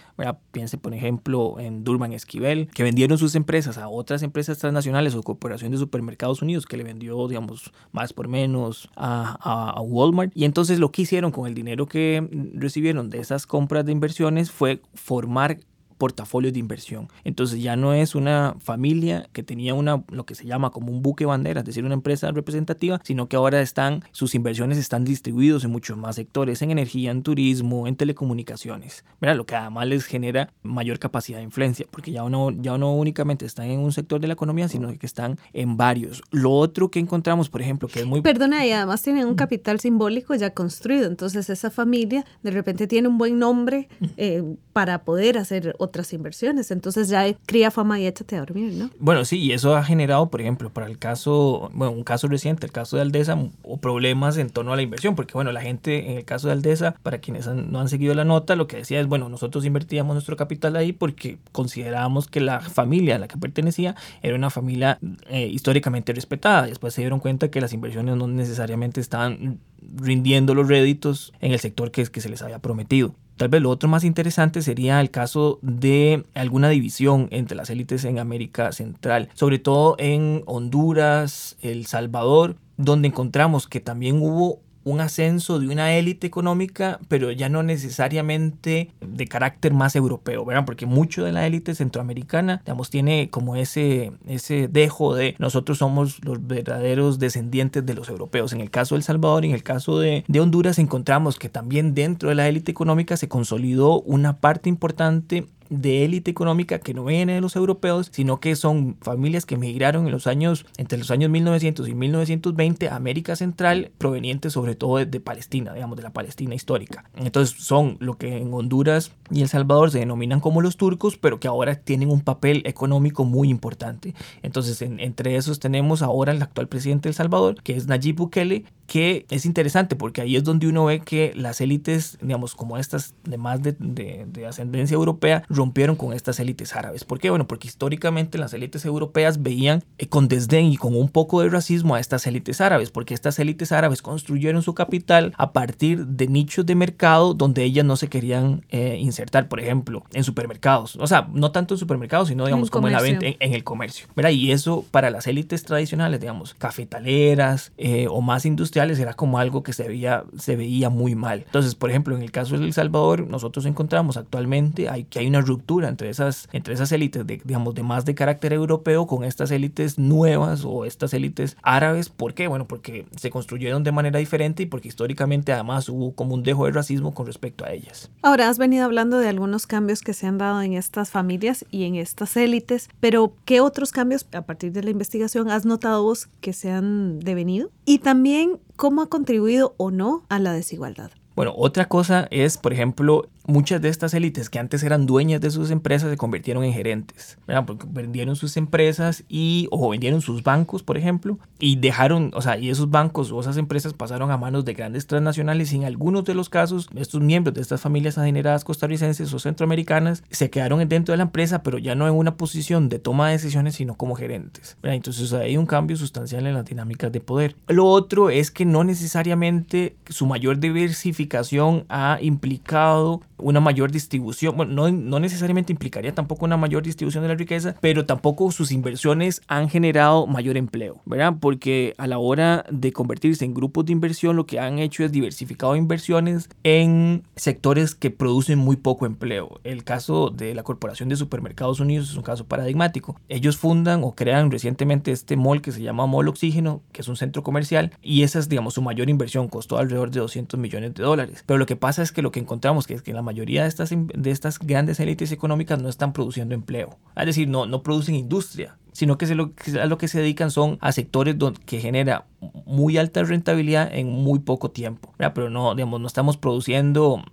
Piense, 0.51 0.77
por 0.77 0.93
ejemplo, 0.93 1.59
en 1.59 1.83
Durban 1.83 2.13
Esquivel, 2.13 2.67
que 2.73 2.83
vendieron 2.83 3.17
sus 3.17 3.35
empresas 3.35 3.77
a 3.77 3.89
otras 3.89 4.23
empresas 4.23 4.57
transnacionales 4.57 5.15
o 5.15 5.23
Corporación 5.23 5.71
de 5.71 5.77
Supermercados 5.77 6.41
Unidos, 6.41 6.65
que 6.65 6.77
le 6.77 6.83
vendió, 6.83 7.27
digamos, 7.27 7.71
más 7.91 8.13
por 8.13 8.27
menos 8.27 8.89
a 8.95 9.06
a, 9.07 9.81
Walmart. 9.81 10.31
Y 10.35 10.45
entonces 10.45 10.79
lo 10.79 10.91
que 10.91 11.03
hicieron 11.03 11.31
con 11.31 11.47
el 11.47 11.53
dinero 11.53 11.87
que 11.87 12.27
recibieron 12.53 13.09
de 13.09 13.19
esas 13.19 13.47
compras 13.47 13.85
de 13.85 13.91
inversiones 13.91 14.51
fue 14.51 14.81
formar 14.93 15.59
portafolios 15.97 16.53
de 16.53 16.59
inversión. 16.59 17.09
Entonces 17.23 17.61
ya 17.61 17.75
no 17.75 17.93
es 17.93 18.15
una 18.15 18.55
familia 18.59 19.29
que 19.33 19.43
tenía 19.43 19.73
una, 19.73 20.03
lo 20.09 20.25
que 20.25 20.35
se 20.35 20.45
llama 20.45 20.71
como 20.71 20.91
un 20.91 21.01
buque 21.01 21.25
bandera, 21.25 21.61
es 21.61 21.65
decir, 21.65 21.83
una 21.83 21.93
empresa 21.93 22.31
representativa, 22.31 23.01
sino 23.03 23.27
que 23.27 23.35
ahora 23.35 23.61
están, 23.61 24.03
sus 24.11 24.35
inversiones 24.35 24.77
están 24.77 25.03
distribuidos 25.03 25.63
en 25.63 25.71
muchos 25.71 25.97
más 25.97 26.15
sectores, 26.15 26.61
en 26.61 26.71
energía, 26.71 27.11
en 27.11 27.23
turismo, 27.23 27.87
en 27.87 27.95
telecomunicaciones, 27.95 29.05
¿verdad? 29.19 29.35
Lo 29.35 29.45
que 29.45 29.55
además 29.55 29.87
les 29.87 30.05
genera 30.05 30.53
mayor 30.63 30.99
capacidad 30.99 31.39
de 31.39 31.43
influencia, 31.43 31.85
porque 31.89 32.11
ya 32.11 32.27
no, 32.29 32.51
ya 32.51 32.77
no 32.77 32.93
únicamente 32.95 33.45
están 33.45 33.67
en 33.67 33.79
un 33.79 33.91
sector 33.91 34.19
de 34.19 34.27
la 34.27 34.33
economía, 34.33 34.67
sino 34.67 34.97
que 34.97 35.05
están 35.05 35.37
en 35.53 35.77
varios. 35.77 36.21
Lo 36.31 36.51
otro 36.51 36.89
que 36.89 36.99
encontramos, 36.99 37.49
por 37.49 37.61
ejemplo, 37.61 37.87
que 37.87 37.99
es 37.99 38.05
muy... 38.05 38.21
Perdona, 38.21 38.65
y 38.65 38.71
además 38.71 39.01
tienen 39.01 39.27
un 39.27 39.35
capital 39.35 39.79
simbólico 39.79 40.35
ya 40.35 40.51
construido, 40.51 41.07
entonces 41.07 41.49
esa 41.49 41.69
familia 41.69 42.25
de 42.43 42.51
repente 42.51 42.87
tiene 42.87 43.07
un 43.07 43.17
buen 43.17 43.39
nombre 43.39 43.89
eh, 44.17 44.43
para 44.73 45.03
poder 45.03 45.37
hacer 45.37 45.75
otras 45.87 46.13
inversiones. 46.13 46.71
Entonces 46.71 47.09
ya 47.09 47.25
cría 47.45 47.71
fama 47.71 47.99
y 47.99 48.05
échate 48.05 48.35
a 48.35 48.39
dormir, 48.39 48.73
¿no? 48.73 48.89
Bueno, 48.99 49.25
sí, 49.25 49.39
y 49.39 49.51
eso 49.51 49.75
ha 49.75 49.83
generado, 49.83 50.29
por 50.29 50.41
ejemplo, 50.41 50.69
para 50.69 50.87
el 50.87 50.97
caso, 50.97 51.69
bueno, 51.73 51.93
un 51.93 52.03
caso 52.03 52.27
reciente, 52.27 52.65
el 52.65 52.71
caso 52.71 52.95
de 52.95 53.01
Aldesa, 53.01 53.37
o 53.63 53.77
problemas 53.77 54.37
en 54.37 54.49
torno 54.49 54.73
a 54.73 54.75
la 54.75 54.81
inversión, 54.81 55.15
porque 55.15 55.33
bueno, 55.33 55.51
la 55.51 55.61
gente 55.61 56.11
en 56.11 56.17
el 56.17 56.25
caso 56.25 56.47
de 56.47 56.53
Aldesa, 56.53 56.95
para 57.03 57.19
quienes 57.19 57.47
no 57.47 57.79
han 57.79 57.89
seguido 57.89 58.13
la 58.13 58.25
nota, 58.25 58.55
lo 58.55 58.67
que 58.67 58.77
decía 58.77 58.99
es, 58.99 59.07
bueno, 59.07 59.29
nosotros 59.29 59.65
invertíamos 59.65 60.13
nuestro 60.13 60.35
capital 60.35 60.75
ahí 60.75 60.93
porque 60.93 61.37
considerábamos 61.51 62.27
que 62.27 62.39
la 62.39 62.59
familia 62.59 63.15
a 63.15 63.19
la 63.19 63.27
que 63.27 63.37
pertenecía 63.37 63.95
era 64.21 64.35
una 64.35 64.49
familia 64.49 64.99
eh, 65.29 65.47
históricamente 65.47 66.13
respetada. 66.13 66.67
Después 66.67 66.93
se 66.93 67.01
dieron 67.01 67.19
cuenta 67.19 67.49
que 67.49 67.61
las 67.61 67.73
inversiones 67.73 68.15
no 68.15 68.27
necesariamente 68.27 69.01
estaban 69.01 69.59
rindiendo 69.95 70.53
los 70.53 70.67
réditos 70.67 71.33
en 71.39 71.51
el 71.51 71.59
sector 71.59 71.91
que 71.91 72.05
se 72.05 72.29
les 72.29 72.41
había 72.41 72.59
prometido. 72.59 73.15
Tal 73.37 73.49
vez 73.49 73.61
lo 73.61 73.69
otro 73.69 73.87
más 73.87 74.03
interesante 74.03 74.63
sería 74.63 74.99
el 74.99 75.11
caso 75.11 75.59
de 75.61 76.25
alguna 76.33 76.69
división 76.69 77.27
entre 77.29 77.55
las 77.55 77.69
élites 77.69 78.03
en 78.03 78.17
América 78.17 78.71
Central, 78.71 79.29
sobre 79.35 79.59
todo 79.59 79.95
en 79.99 80.41
Honduras, 80.47 81.55
El 81.61 81.85
Salvador, 81.85 82.55
donde 82.77 83.07
encontramos 83.07 83.67
que 83.67 83.79
también 83.79 84.21
hubo 84.21 84.61
un 84.91 85.01
ascenso 85.01 85.59
de 85.59 85.67
una 85.67 85.95
élite 85.95 86.27
económica, 86.27 86.99
pero 87.07 87.31
ya 87.31 87.49
no 87.49 87.63
necesariamente 87.63 88.91
de 89.01 89.27
carácter 89.27 89.73
más 89.73 89.95
europeo. 89.95 90.45
Porque 90.65 90.85
mucho 90.85 91.23
de 91.23 91.31
la 91.31 91.45
élite 91.45 91.75
centroamericana, 91.75 92.61
digamos, 92.65 92.89
tiene 92.89 93.29
como 93.29 93.55
ese, 93.55 94.11
ese 94.27 94.67
dejo 94.67 95.15
de 95.15 95.35
nosotros 95.39 95.77
somos 95.77 96.23
los 96.23 96.45
verdaderos 96.45 97.19
descendientes 97.19 97.85
de 97.85 97.93
los 97.93 98.09
europeos. 98.09 98.53
En 98.53 98.61
el 98.61 98.71
caso 98.71 98.95
de 98.95 98.99
El 98.99 99.03
Salvador 99.03 99.45
y 99.45 99.49
en 99.49 99.55
el 99.55 99.63
caso 99.63 99.99
de, 99.99 100.23
de 100.27 100.39
Honduras 100.39 100.79
encontramos 100.79 101.37
que 101.39 101.49
también 101.49 101.93
dentro 101.93 102.29
de 102.29 102.35
la 102.35 102.47
élite 102.47 102.71
económica 102.71 103.17
se 103.17 103.27
consolidó 103.27 104.01
una 104.01 104.37
parte 104.37 104.69
importante 104.69 105.47
de 105.69 106.05
élite 106.05 106.31
económica 106.31 106.79
que 106.79 106.93
no 106.93 107.05
viene 107.05 107.33
de 107.33 107.41
los 107.41 107.55
europeos, 107.55 108.09
sino 108.11 108.39
que 108.39 108.55
son 108.55 108.97
familias 109.01 109.45
que 109.45 109.55
emigraron 109.55 110.05
en 110.05 110.11
los 110.11 110.27
años, 110.27 110.65
entre 110.77 110.97
los 110.97 111.11
años 111.11 111.29
1900 111.29 111.87
y 111.87 111.93
1920 111.93 112.89
a 112.89 112.95
América 112.95 113.35
Central, 113.35 113.91
provenientes 113.97 114.53
sobre 114.53 114.75
todo 114.75 114.97
de, 114.97 115.19
Palestina, 115.19 115.73
digamos, 115.73 115.97
de 115.97 116.03
la 116.03 116.13
Palestina 116.13 116.55
histórica. 116.55 117.05
Entonces 117.15 117.57
son 117.63 117.97
lo 117.99 118.17
que 118.17 118.37
en 118.37 118.53
Honduras 118.53 119.11
y 119.31 119.41
El 119.41 119.49
Salvador 119.49 119.91
se 119.91 119.99
denominan 119.99 120.39
como 120.39 120.61
los 120.61 120.77
turcos, 120.77 121.17
pero 121.17 121.39
que 121.39 121.47
ahora 121.47 121.75
tienen 121.75 122.09
un 122.09 122.21
papel 122.21 122.61
económico 122.65 123.25
muy 123.25 123.49
importante. 123.49 124.13
Entonces, 124.41 124.81
entre 124.81 125.35
esos 125.35 125.59
tenemos 125.59 126.01
ahora 126.01 126.31
el 126.31 126.41
actual 126.41 126.67
presidente 126.67 127.09
de 127.09 127.11
El 127.11 127.15
Salvador, 127.15 127.61
que 127.63 127.75
es 127.75 127.87
Nayib 127.87 128.15
Bukele, 128.15 128.65
que 128.87 129.25
es 129.29 129.45
interesante 129.45 129.95
porque 129.95 130.21
ahí 130.21 130.35
es 130.35 130.43
donde 130.43 130.67
uno 130.67 130.85
ve 130.85 131.01
que 131.01 131.33
las 131.35 131.61
élites, 131.61 132.17
digamos, 132.21 132.55
como 132.55 132.77
estas 132.77 133.13
de 133.25 133.37
más 133.37 133.61
de, 133.61 133.75
de, 133.77 134.47
ascendencia 134.47 134.95
europea, 134.95 135.43
rompieron 135.49 135.97
con 135.97 136.13
estas 136.13 136.39
élites 136.39 136.75
árabes. 136.75 137.03
¿Por 137.03 137.19
qué? 137.19 137.29
Bueno, 137.29 137.47
porque 137.47 137.67
históricamente 137.67 138.37
las 138.37 138.53
élites 138.53 138.85
europeas 138.85 139.43
veían 139.43 139.83
eh, 139.97 140.07
con 140.07 140.29
desdén 140.29 140.65
y 140.67 140.77
con 140.77 140.95
un 140.95 141.09
poco 141.09 141.41
de 141.41 141.49
racismo 141.49 141.95
a 141.95 141.99
estas 141.99 142.25
élites 142.27 142.61
árabes, 142.61 142.89
porque 142.89 143.13
estas 143.13 143.37
élites 143.39 143.73
árabes 143.73 144.01
construyeron 144.01 144.63
su 144.63 144.73
capital 144.73 145.33
a 145.37 145.51
partir 145.51 146.05
de 146.07 146.27
nichos 146.27 146.65
de 146.65 146.75
mercado 146.75 147.33
donde 147.33 147.63
ellas 147.63 147.85
no 147.85 147.97
se 147.97 148.07
querían 148.07 148.63
eh, 148.69 148.97
insertar, 148.99 149.49
por 149.49 149.59
ejemplo, 149.59 150.03
en 150.13 150.23
supermercados. 150.23 150.95
O 150.95 151.07
sea, 151.07 151.27
no 151.33 151.51
tanto 151.51 151.73
en 151.73 151.77
supermercados, 151.79 152.29
sino, 152.29 152.45
digamos, 152.45 152.69
como 152.69 152.87
en 152.87 152.93
la 152.93 153.01
venta, 153.01 153.25
en, 153.27 153.53
el 153.53 153.63
comercio. 153.65 154.07
¿verdad? 154.15 154.31
Y 154.31 154.51
eso 154.51 154.85
para 154.91 155.09
las 155.09 155.27
élites 155.27 155.63
tradicionales, 155.63 156.21
digamos, 156.21 156.53
cafetaleras 156.53 157.73
eh, 157.77 158.07
o 158.09 158.21
más 158.21 158.45
industriales, 158.45 158.76
era 158.77 159.13
como 159.13 159.39
algo 159.39 159.63
que 159.63 159.73
se 159.73 159.87
veía, 159.87 160.23
se 160.37 160.55
veía 160.55 160.89
muy 160.89 161.15
mal. 161.15 161.43
Entonces, 161.45 161.75
por 161.75 161.89
ejemplo, 161.89 162.15
en 162.15 162.21
el 162.21 162.31
caso 162.31 162.57
de 162.57 162.65
El 162.65 162.73
Salvador, 162.73 163.27
nosotros 163.27 163.65
encontramos 163.65 164.17
actualmente 164.17 164.89
hay, 164.89 165.03
que 165.05 165.19
hay 165.19 165.27
una 165.27 165.41
ruptura 165.41 165.89
entre 165.89 166.09
esas, 166.09 166.47
entre 166.51 166.73
esas 166.73 166.91
élites, 166.91 167.25
de, 167.25 167.41
digamos, 167.43 167.75
de 167.75 167.83
más 167.83 168.05
de 168.05 168.15
carácter 168.15 168.53
europeo 168.53 169.07
con 169.07 169.23
estas 169.23 169.51
élites 169.51 169.97
nuevas 169.97 170.63
o 170.65 170.85
estas 170.85 171.13
élites 171.13 171.57
árabes. 171.63 172.09
¿Por 172.09 172.33
qué? 172.33 172.47
Bueno, 172.47 172.67
porque 172.67 173.05
se 173.15 173.29
construyeron 173.29 173.83
de 173.83 173.91
manera 173.91 174.19
diferente 174.19 174.63
y 174.63 174.65
porque 174.65 174.87
históricamente 174.87 175.51
además 175.51 175.89
hubo 175.89 176.13
como 176.13 176.35
un 176.35 176.43
dejo 176.43 176.65
de 176.65 176.71
racismo 176.71 177.13
con 177.13 177.25
respecto 177.25 177.65
a 177.65 177.71
ellas. 177.71 178.09
Ahora, 178.21 178.49
has 178.49 178.57
venido 178.57 178.85
hablando 178.85 179.17
de 179.17 179.27
algunos 179.27 179.67
cambios 179.67 180.01
que 180.01 180.13
se 180.13 180.27
han 180.27 180.37
dado 180.37 180.61
en 180.61 180.73
estas 180.73 181.09
familias 181.09 181.65
y 181.71 181.85
en 181.85 181.95
estas 181.95 182.37
élites, 182.37 182.89
pero 182.99 183.33
¿qué 183.45 183.61
otros 183.61 183.91
cambios 183.91 184.27
a 184.33 184.43
partir 184.43 184.71
de 184.71 184.83
la 184.83 184.91
investigación 184.91 185.49
has 185.49 185.65
notado 185.65 186.03
vos 186.03 186.27
que 186.41 186.53
se 186.53 186.71
han 186.71 187.19
devenido? 187.19 187.71
Y 187.85 187.99
también 187.99 188.59
cómo 188.77 189.01
ha 189.01 189.09
contribuido 189.09 189.73
o 189.75 189.91
no 189.91 190.23
a 190.29 190.39
la 190.39 190.53
desigualdad. 190.53 191.11
Bueno, 191.35 191.53
otra 191.55 191.87
cosa 191.87 192.27
es, 192.31 192.57
por 192.57 192.73
ejemplo, 192.73 193.27
muchas 193.47 193.81
de 193.81 193.89
estas 193.89 194.13
élites 194.13 194.49
que 194.49 194.59
antes 194.59 194.83
eran 194.83 195.05
dueñas 195.05 195.41
de 195.41 195.49
sus 195.49 195.71
empresas 195.71 196.09
se 196.09 196.17
convirtieron 196.17 196.63
en 196.63 196.73
gerentes, 196.73 197.37
¿verdad? 197.47 197.65
Porque 197.65 197.87
vendieron 197.89 198.35
sus 198.35 198.57
empresas 198.57 199.23
y, 199.27 199.67
o 199.71 199.89
vendieron 199.89 200.21
sus 200.21 200.43
bancos, 200.43 200.83
por 200.83 200.97
ejemplo, 200.97 201.39
y 201.59 201.77
dejaron, 201.77 202.31
o 202.35 202.41
sea, 202.41 202.57
y 202.57 202.69
esos 202.69 202.91
bancos 202.91 203.31
o 203.31 203.39
esas 203.39 203.57
empresas 203.57 203.93
pasaron 203.93 204.29
a 204.31 204.37
manos 204.37 204.65
de 204.65 204.73
grandes 204.73 205.07
transnacionales 205.07 205.71
y 205.73 205.77
en 205.77 205.85
algunos 205.85 206.25
de 206.25 206.35
los 206.35 206.49
casos, 206.49 206.89
estos 206.95 207.21
miembros 207.21 207.55
de 207.55 207.61
estas 207.61 207.81
familias 207.81 208.17
adineradas 208.17 208.63
costarricenses 208.63 209.33
o 209.33 209.39
centroamericanas 209.39 210.23
se 210.29 210.49
quedaron 210.49 210.87
dentro 210.87 211.13
de 211.13 211.17
la 211.17 211.23
empresa, 211.23 211.63
pero 211.63 211.77
ya 211.77 211.95
no 211.95 212.07
en 212.07 212.13
una 212.13 212.35
posición 212.35 212.89
de 212.89 212.99
toma 212.99 213.27
de 213.27 213.33
decisiones, 213.33 213.75
sino 213.75 213.95
como 213.95 214.15
gerentes. 214.15 214.77
Entonces 214.83 215.31
hay 215.33 215.57
un 215.57 215.65
cambio 215.65 215.95
sustancial 215.95 216.45
en 216.45 216.53
las 216.53 216.65
dinámicas 216.65 217.11
de 217.11 217.21
poder. 217.21 217.55
Lo 217.67 217.85
otro 217.85 218.29
es 218.29 218.51
que 218.51 218.65
no 218.65 218.83
necesariamente 218.83 219.95
su 220.09 220.25
mayor 220.25 220.59
diversificación 220.59 221.85
ha 221.89 222.19
implicado 222.21 223.21
una 223.37 223.59
mayor 223.59 223.91
distribución, 223.91 224.55
bueno, 224.57 224.73
no, 224.73 224.91
no, 224.91 225.19
necesariamente 225.19 225.71
implicaría 225.71 226.13
tampoco 226.13 226.45
una 226.45 226.57
mayor 226.57 226.83
distribución 226.83 227.23
de 227.23 227.29
la 227.29 227.35
riqueza, 227.35 227.75
pero 227.81 228.05
tampoco 228.05 228.51
sus 228.51 228.71
inversiones 228.71 229.41
han 229.47 229.69
generado 229.69 230.27
mayor 230.27 230.57
empleo, 230.57 231.01
¿verdad? 231.05 231.35
Porque 231.39 231.93
a 231.97 232.07
la 232.07 232.17
hora 232.17 232.65
de 232.71 232.91
convertirse 232.91 233.45
en 233.45 233.53
grupos 233.53 233.85
de 233.85 233.91
inversión, 233.91 234.35
lo 234.35 234.45
que 234.45 234.59
han 234.59 234.79
hecho 234.79 235.03
es 235.03 235.11
diversificado 235.11 235.75
inversiones 235.75 236.49
en 236.63 237.23
sectores 237.35 237.95
que 237.95 238.11
producen 238.11 238.59
muy 238.59 238.75
poco 238.75 239.05
empleo. 239.05 239.59
El 239.63 239.83
caso 239.83 240.29
de 240.29 240.53
la 240.55 240.63
Corporación 240.63 241.09
de 241.09 241.15
Supermercados 241.15 241.79
Unidos 241.79 242.09
es 242.09 242.15
un 242.15 242.23
caso 242.23 242.45
paradigmático. 242.45 243.19
Ellos 243.29 243.57
fundan 243.57 244.03
o 244.03 244.15
crean 244.15 244.51
recientemente 244.51 245.11
este 245.11 245.37
mall 245.37 245.61
que 245.61 245.71
se 245.71 245.81
llama 245.81 246.07
Mall 246.07 246.27
Oxígeno, 246.27 246.81
que 246.91 247.01
es 247.01 247.07
un 247.07 247.15
centro 247.15 247.43
comercial, 247.43 247.91
y 248.01 248.23
esa 248.23 248.39
es, 248.39 248.49
digamos, 248.49 248.73
su 248.73 248.81
mayor 248.81 249.09
inversión, 249.09 249.47
costó 249.47 249.77
alrededor 249.77 250.11
de 250.11 250.19
200 250.19 250.59
millones 250.59 250.93
de 250.93 251.03
dólares. 251.03 251.43
Pero 251.45 251.57
lo 251.57 251.65
que 251.65 251.75
pasa 251.75 252.01
es 252.01 252.11
que 252.11 252.21
lo 252.21 252.31
que 252.31 252.39
encontramos 252.39 252.87
que 252.87 252.93
es 252.93 253.01
que 253.01 253.13
la 253.13 253.21
mayoría 253.27 253.63
de 253.63 253.69
estas, 253.69 253.91
de 253.91 254.31
estas 254.31 254.57
grandes 254.57 254.99
élites 254.99 255.31
económicas 255.31 255.81
no 255.81 255.89
están 255.89 256.13
produciendo 256.13 256.55
empleo. 256.55 256.97
Es 257.15 257.25
decir, 257.25 257.47
no, 257.47 257.65
no 257.65 257.83
producen 257.83 258.15
industria, 258.15 258.77
sino 258.93 259.17
que, 259.17 259.25
a 259.25 259.85
lo 259.85 259.97
que 259.97 260.07
se 260.07 260.19
dedican 260.19 260.49
son 260.49 260.77
a 260.81 260.91
sectores 260.91 261.35
que 261.65 261.79
genera 261.79 262.25
muy 262.65 262.97
alta 262.97 263.23
rentabilidad 263.23 263.93
en 263.93 264.07
muy 264.09 264.39
poco 264.39 264.71
tiempo. 264.71 265.13
Pero 265.17 265.49
no, 265.49 265.75
digamos, 265.75 266.01
no 266.01 266.07
estamos 266.07 266.37
produciendo 266.37 267.23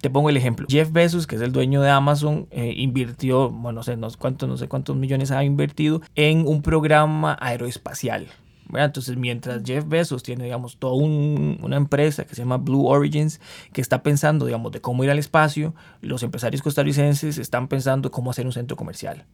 te 0.00 0.10
pongo 0.10 0.30
el 0.30 0.36
ejemplo. 0.36 0.66
Jeff 0.68 0.90
Bezos, 0.92 1.26
que 1.26 1.36
es 1.36 1.42
el 1.42 1.52
dueño 1.52 1.82
de 1.82 1.90
Amazon, 1.90 2.48
eh, 2.50 2.72
invirtió, 2.76 3.50
bueno, 3.50 3.80
no 3.80 3.82
sé, 3.82 3.96
no, 3.96 4.08
cuántos, 4.18 4.48
no 4.48 4.56
sé 4.56 4.66
cuántos 4.66 4.96
millones 4.96 5.30
ha 5.30 5.44
invertido 5.44 6.00
en 6.14 6.46
un 6.46 6.62
programa 6.62 7.36
aeroespacial. 7.40 8.26
Entonces, 8.72 9.16
mientras 9.16 9.62
Jeff 9.64 9.86
Bezos 9.86 10.22
tiene, 10.22 10.44
digamos, 10.44 10.78
toda 10.78 10.94
una 10.94 11.76
empresa 11.76 12.24
que 12.24 12.34
se 12.34 12.42
llama 12.42 12.56
Blue 12.56 12.86
Origins, 12.86 13.40
que 13.72 13.80
está 13.80 14.02
pensando, 14.02 14.46
digamos, 14.46 14.72
de 14.72 14.80
cómo 14.80 15.04
ir 15.04 15.10
al 15.10 15.18
espacio, 15.18 15.74
los 16.00 16.22
empresarios 16.22 16.62
costarricenses 16.62 17.38
están 17.38 17.68
pensando 17.68 18.10
cómo 18.10 18.30
hacer 18.30 18.46
un 18.46 18.52
centro 18.52 18.76
comercial. 18.76 19.24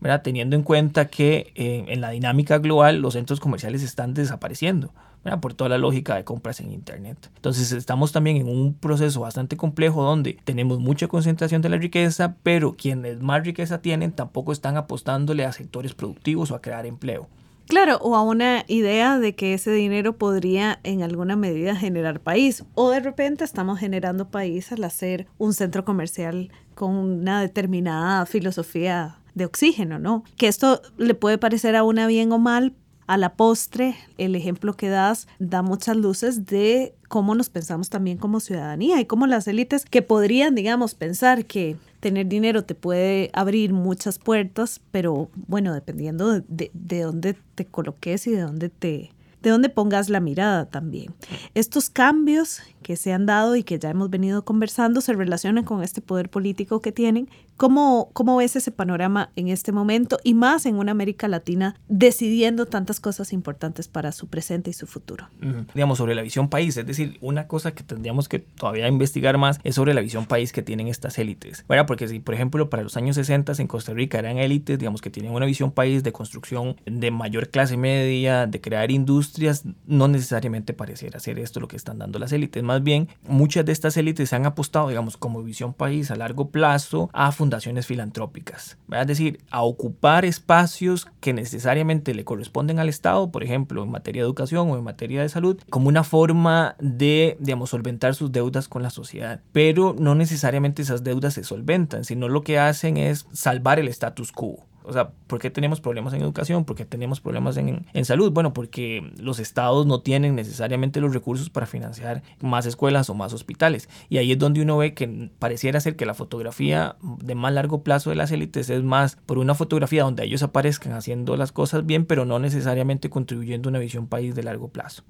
¿verdad? 0.00 0.22
Teniendo 0.22 0.56
en 0.56 0.62
cuenta 0.62 1.08
que 1.08 1.52
eh, 1.54 1.84
en 1.88 2.00
la 2.00 2.10
dinámica 2.10 2.58
global 2.58 3.00
los 3.00 3.14
centros 3.14 3.38
comerciales 3.38 3.82
están 3.82 4.14
desapareciendo. 4.14 4.92
¿verdad? 5.22 5.40
por 5.40 5.52
toda 5.52 5.68
la 5.68 5.78
lógica 5.78 6.16
de 6.16 6.24
compras 6.24 6.60
en 6.60 6.72
Internet. 6.72 7.30
Entonces 7.36 7.72
estamos 7.72 8.10
también 8.10 8.38
en 8.38 8.48
un 8.48 8.72
proceso 8.72 9.20
bastante 9.20 9.56
complejo 9.56 10.02
donde 10.02 10.38
tenemos 10.44 10.78
mucha 10.78 11.08
concentración 11.08 11.60
de 11.60 11.68
la 11.68 11.76
riqueza, 11.76 12.36
pero 12.42 12.74
quienes 12.76 13.20
más 13.20 13.44
riqueza 13.44 13.82
tienen 13.82 14.12
tampoco 14.12 14.52
están 14.52 14.78
apostándole 14.78 15.44
a 15.44 15.52
sectores 15.52 15.92
productivos 15.94 16.50
o 16.50 16.54
a 16.54 16.62
crear 16.62 16.86
empleo. 16.86 17.28
Claro, 17.70 17.98
o 17.98 18.16
a 18.16 18.22
una 18.22 18.64
idea 18.66 19.20
de 19.20 19.36
que 19.36 19.54
ese 19.54 19.70
dinero 19.70 20.18
podría 20.18 20.80
en 20.82 21.04
alguna 21.04 21.36
medida 21.36 21.76
generar 21.76 22.18
país. 22.18 22.64
O 22.74 22.90
de 22.90 22.98
repente 22.98 23.44
estamos 23.44 23.78
generando 23.78 24.28
país 24.28 24.72
al 24.72 24.82
hacer 24.82 25.28
un 25.38 25.54
centro 25.54 25.84
comercial 25.84 26.50
con 26.74 26.96
una 26.96 27.40
determinada 27.40 28.26
filosofía 28.26 29.20
de 29.34 29.44
oxígeno, 29.44 30.00
¿no? 30.00 30.24
Que 30.36 30.48
esto 30.48 30.82
le 30.96 31.14
puede 31.14 31.38
parecer 31.38 31.76
a 31.76 31.84
una 31.84 32.08
bien 32.08 32.32
o 32.32 32.38
mal, 32.38 32.74
a 33.10 33.16
la 33.16 33.34
postre, 33.34 33.96
el 34.18 34.36
ejemplo 34.36 34.74
que 34.74 34.88
das 34.88 35.26
da 35.40 35.62
muchas 35.62 35.96
luces 35.96 36.46
de 36.46 36.94
cómo 37.08 37.34
nos 37.34 37.50
pensamos 37.50 37.90
también 37.90 38.18
como 38.18 38.38
ciudadanía 38.38 39.00
y 39.00 39.04
cómo 39.04 39.26
las 39.26 39.48
élites 39.48 39.84
que 39.84 40.00
podrían, 40.00 40.54
digamos, 40.54 40.94
pensar 40.94 41.44
que 41.44 41.76
tener 41.98 42.28
dinero 42.28 42.62
te 42.62 42.76
puede 42.76 43.28
abrir 43.32 43.72
muchas 43.72 44.20
puertas, 44.20 44.80
pero 44.92 45.28
bueno, 45.48 45.74
dependiendo 45.74 46.40
de, 46.46 46.70
de, 46.72 47.00
dónde 47.00 47.34
te 47.56 47.66
coloques 47.66 48.28
y 48.28 48.30
de 48.30 48.42
dónde 48.42 48.68
te, 48.68 49.10
de 49.42 49.50
dónde 49.50 49.70
pongas 49.70 50.08
la 50.08 50.20
mirada 50.20 50.66
también. 50.66 51.12
Estos 51.54 51.90
cambios 51.90 52.60
que 52.90 52.96
se 52.96 53.12
han 53.12 53.24
dado 53.24 53.54
y 53.54 53.62
que 53.62 53.78
ya 53.78 53.88
hemos 53.88 54.10
venido 54.10 54.44
conversando 54.44 55.00
se 55.00 55.12
relacionan 55.12 55.62
con 55.62 55.84
este 55.84 56.00
poder 56.00 56.28
político 56.28 56.80
que 56.80 56.90
tienen. 56.90 57.28
¿Cómo, 57.56 58.10
cómo 58.14 58.38
ves 58.38 58.56
ese 58.56 58.72
panorama 58.72 59.30
en 59.36 59.46
este 59.46 59.70
momento 59.70 60.18
y 60.24 60.34
más 60.34 60.66
en 60.66 60.74
una 60.74 60.90
América 60.90 61.28
Latina 61.28 61.76
decidiendo 61.86 62.66
tantas 62.66 62.98
cosas 62.98 63.32
importantes 63.32 63.86
para 63.86 64.10
su 64.10 64.26
presente 64.26 64.70
y 64.70 64.72
su 64.72 64.88
futuro? 64.88 65.28
Digamos, 65.72 65.98
sobre 65.98 66.16
la 66.16 66.22
visión 66.22 66.48
país, 66.48 66.76
es 66.78 66.84
decir, 66.84 67.16
una 67.20 67.46
cosa 67.46 67.70
que 67.72 67.84
tendríamos 67.84 68.28
que 68.28 68.40
todavía 68.40 68.88
investigar 68.88 69.38
más 69.38 69.60
es 69.62 69.76
sobre 69.76 69.94
la 69.94 70.00
visión 70.00 70.26
país 70.26 70.52
que 70.52 70.62
tienen 70.62 70.88
estas 70.88 71.16
élites, 71.20 71.64
¿verdad? 71.68 71.86
Porque 71.86 72.08
si, 72.08 72.18
por 72.18 72.34
ejemplo, 72.34 72.70
para 72.70 72.82
los 72.82 72.96
años 72.96 73.14
60 73.14 73.52
en 73.58 73.68
Costa 73.68 73.94
Rica 73.94 74.18
eran 74.18 74.38
élites, 74.38 74.80
digamos, 74.80 75.00
que 75.00 75.10
tienen 75.10 75.30
una 75.30 75.46
visión 75.46 75.70
país 75.70 76.02
de 76.02 76.10
construcción 76.10 76.74
de 76.86 77.12
mayor 77.12 77.50
clase 77.50 77.76
media, 77.76 78.48
de 78.48 78.60
crear 78.60 78.90
industrias, 78.90 79.62
no 79.86 80.08
necesariamente 80.08 80.72
pareciera 80.72 81.20
ser 81.20 81.38
esto 81.38 81.60
lo 81.60 81.68
que 81.68 81.76
están 81.76 82.00
dando 82.00 82.18
las 82.18 82.32
élites. 82.32 82.64
Más 82.64 82.79
bien, 82.82 83.08
muchas 83.26 83.64
de 83.64 83.72
estas 83.72 83.96
élites 83.96 84.32
han 84.32 84.46
apostado, 84.46 84.88
digamos, 84.88 85.16
como 85.16 85.42
visión 85.42 85.72
país 85.72 86.10
a 86.10 86.16
largo 86.16 86.50
plazo 86.50 87.10
a 87.12 87.32
fundaciones 87.32 87.86
filantrópicas, 87.86 88.78
¿verdad? 88.88 89.02
es 89.02 89.18
decir, 89.18 89.40
a 89.50 89.62
ocupar 89.62 90.24
espacios 90.24 91.06
que 91.20 91.32
necesariamente 91.32 92.14
le 92.14 92.24
corresponden 92.24 92.78
al 92.78 92.88
Estado, 92.88 93.30
por 93.30 93.42
ejemplo, 93.42 93.82
en 93.82 93.90
materia 93.90 94.22
de 94.22 94.26
educación 94.26 94.70
o 94.70 94.76
en 94.76 94.84
materia 94.84 95.22
de 95.22 95.28
salud, 95.28 95.60
como 95.70 95.88
una 95.88 96.04
forma 96.04 96.76
de, 96.78 97.36
digamos, 97.40 97.70
solventar 97.70 98.14
sus 98.14 98.32
deudas 98.32 98.68
con 98.68 98.82
la 98.82 98.90
sociedad. 98.90 99.40
Pero 99.52 99.94
no 99.98 100.14
necesariamente 100.14 100.82
esas 100.82 101.04
deudas 101.04 101.34
se 101.34 101.44
solventan, 101.44 102.04
sino 102.04 102.28
lo 102.28 102.42
que 102.42 102.58
hacen 102.58 102.96
es 102.96 103.26
salvar 103.32 103.78
el 103.78 103.88
status 103.88 104.32
quo. 104.32 104.69
O 104.90 104.92
sea, 104.92 105.10
¿por 105.28 105.38
qué 105.38 105.50
tenemos 105.50 105.80
problemas 105.80 106.12
en 106.14 106.20
educación? 106.20 106.64
¿Por 106.64 106.74
qué 106.74 106.84
tenemos 106.84 107.20
problemas 107.20 107.56
en, 107.56 107.86
en, 107.92 108.04
salud? 108.04 108.32
Bueno, 108.32 108.52
porque 108.52 109.12
los 109.18 109.38
estados 109.38 109.86
no 109.86 110.00
tienen 110.00 110.34
necesariamente 110.34 111.00
los 111.00 111.14
recursos 111.14 111.48
para 111.48 111.66
financiar 111.66 112.24
más 112.40 112.66
escuelas 112.66 113.08
o 113.08 113.14
más 113.14 113.32
hospitales. 113.32 113.88
Y 114.08 114.18
ahí 114.18 114.32
es 114.32 114.38
donde 114.38 114.62
uno 114.62 114.76
ve 114.78 114.92
que 114.92 115.30
pareciera 115.38 115.78
ser 115.78 115.94
que 115.94 116.06
la 116.06 116.14
fotografía 116.14 116.96
de 117.22 117.36
más 117.36 117.52
largo 117.52 117.84
plazo 117.84 118.10
de 118.10 118.16
las 118.16 118.32
élites 118.32 118.68
es 118.68 118.82
más 118.82 119.16
por 119.26 119.38
una 119.38 119.54
fotografía 119.54 120.02
donde 120.02 120.24
ellos 120.24 120.42
aparezcan 120.42 120.92
haciendo 120.94 121.36
las 121.36 121.52
cosas 121.52 121.86
bien, 121.86 122.04
pero 122.04 122.24
no 122.24 122.40
necesariamente 122.40 123.10
contribuyendo 123.10 123.68
a 123.68 123.70
una 123.70 123.78
visión 123.78 124.08
país 124.08 124.34
de 124.34 124.42
largo 124.42 124.70
plazo. 124.70 125.04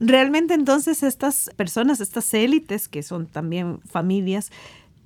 Realmente 0.00 0.54
entonces 0.54 1.02
estas 1.02 1.50
personas, 1.56 2.00
estas 2.00 2.32
élites, 2.32 2.88
que 2.88 3.02
son 3.02 3.26
también 3.26 3.80
familias, 3.82 4.50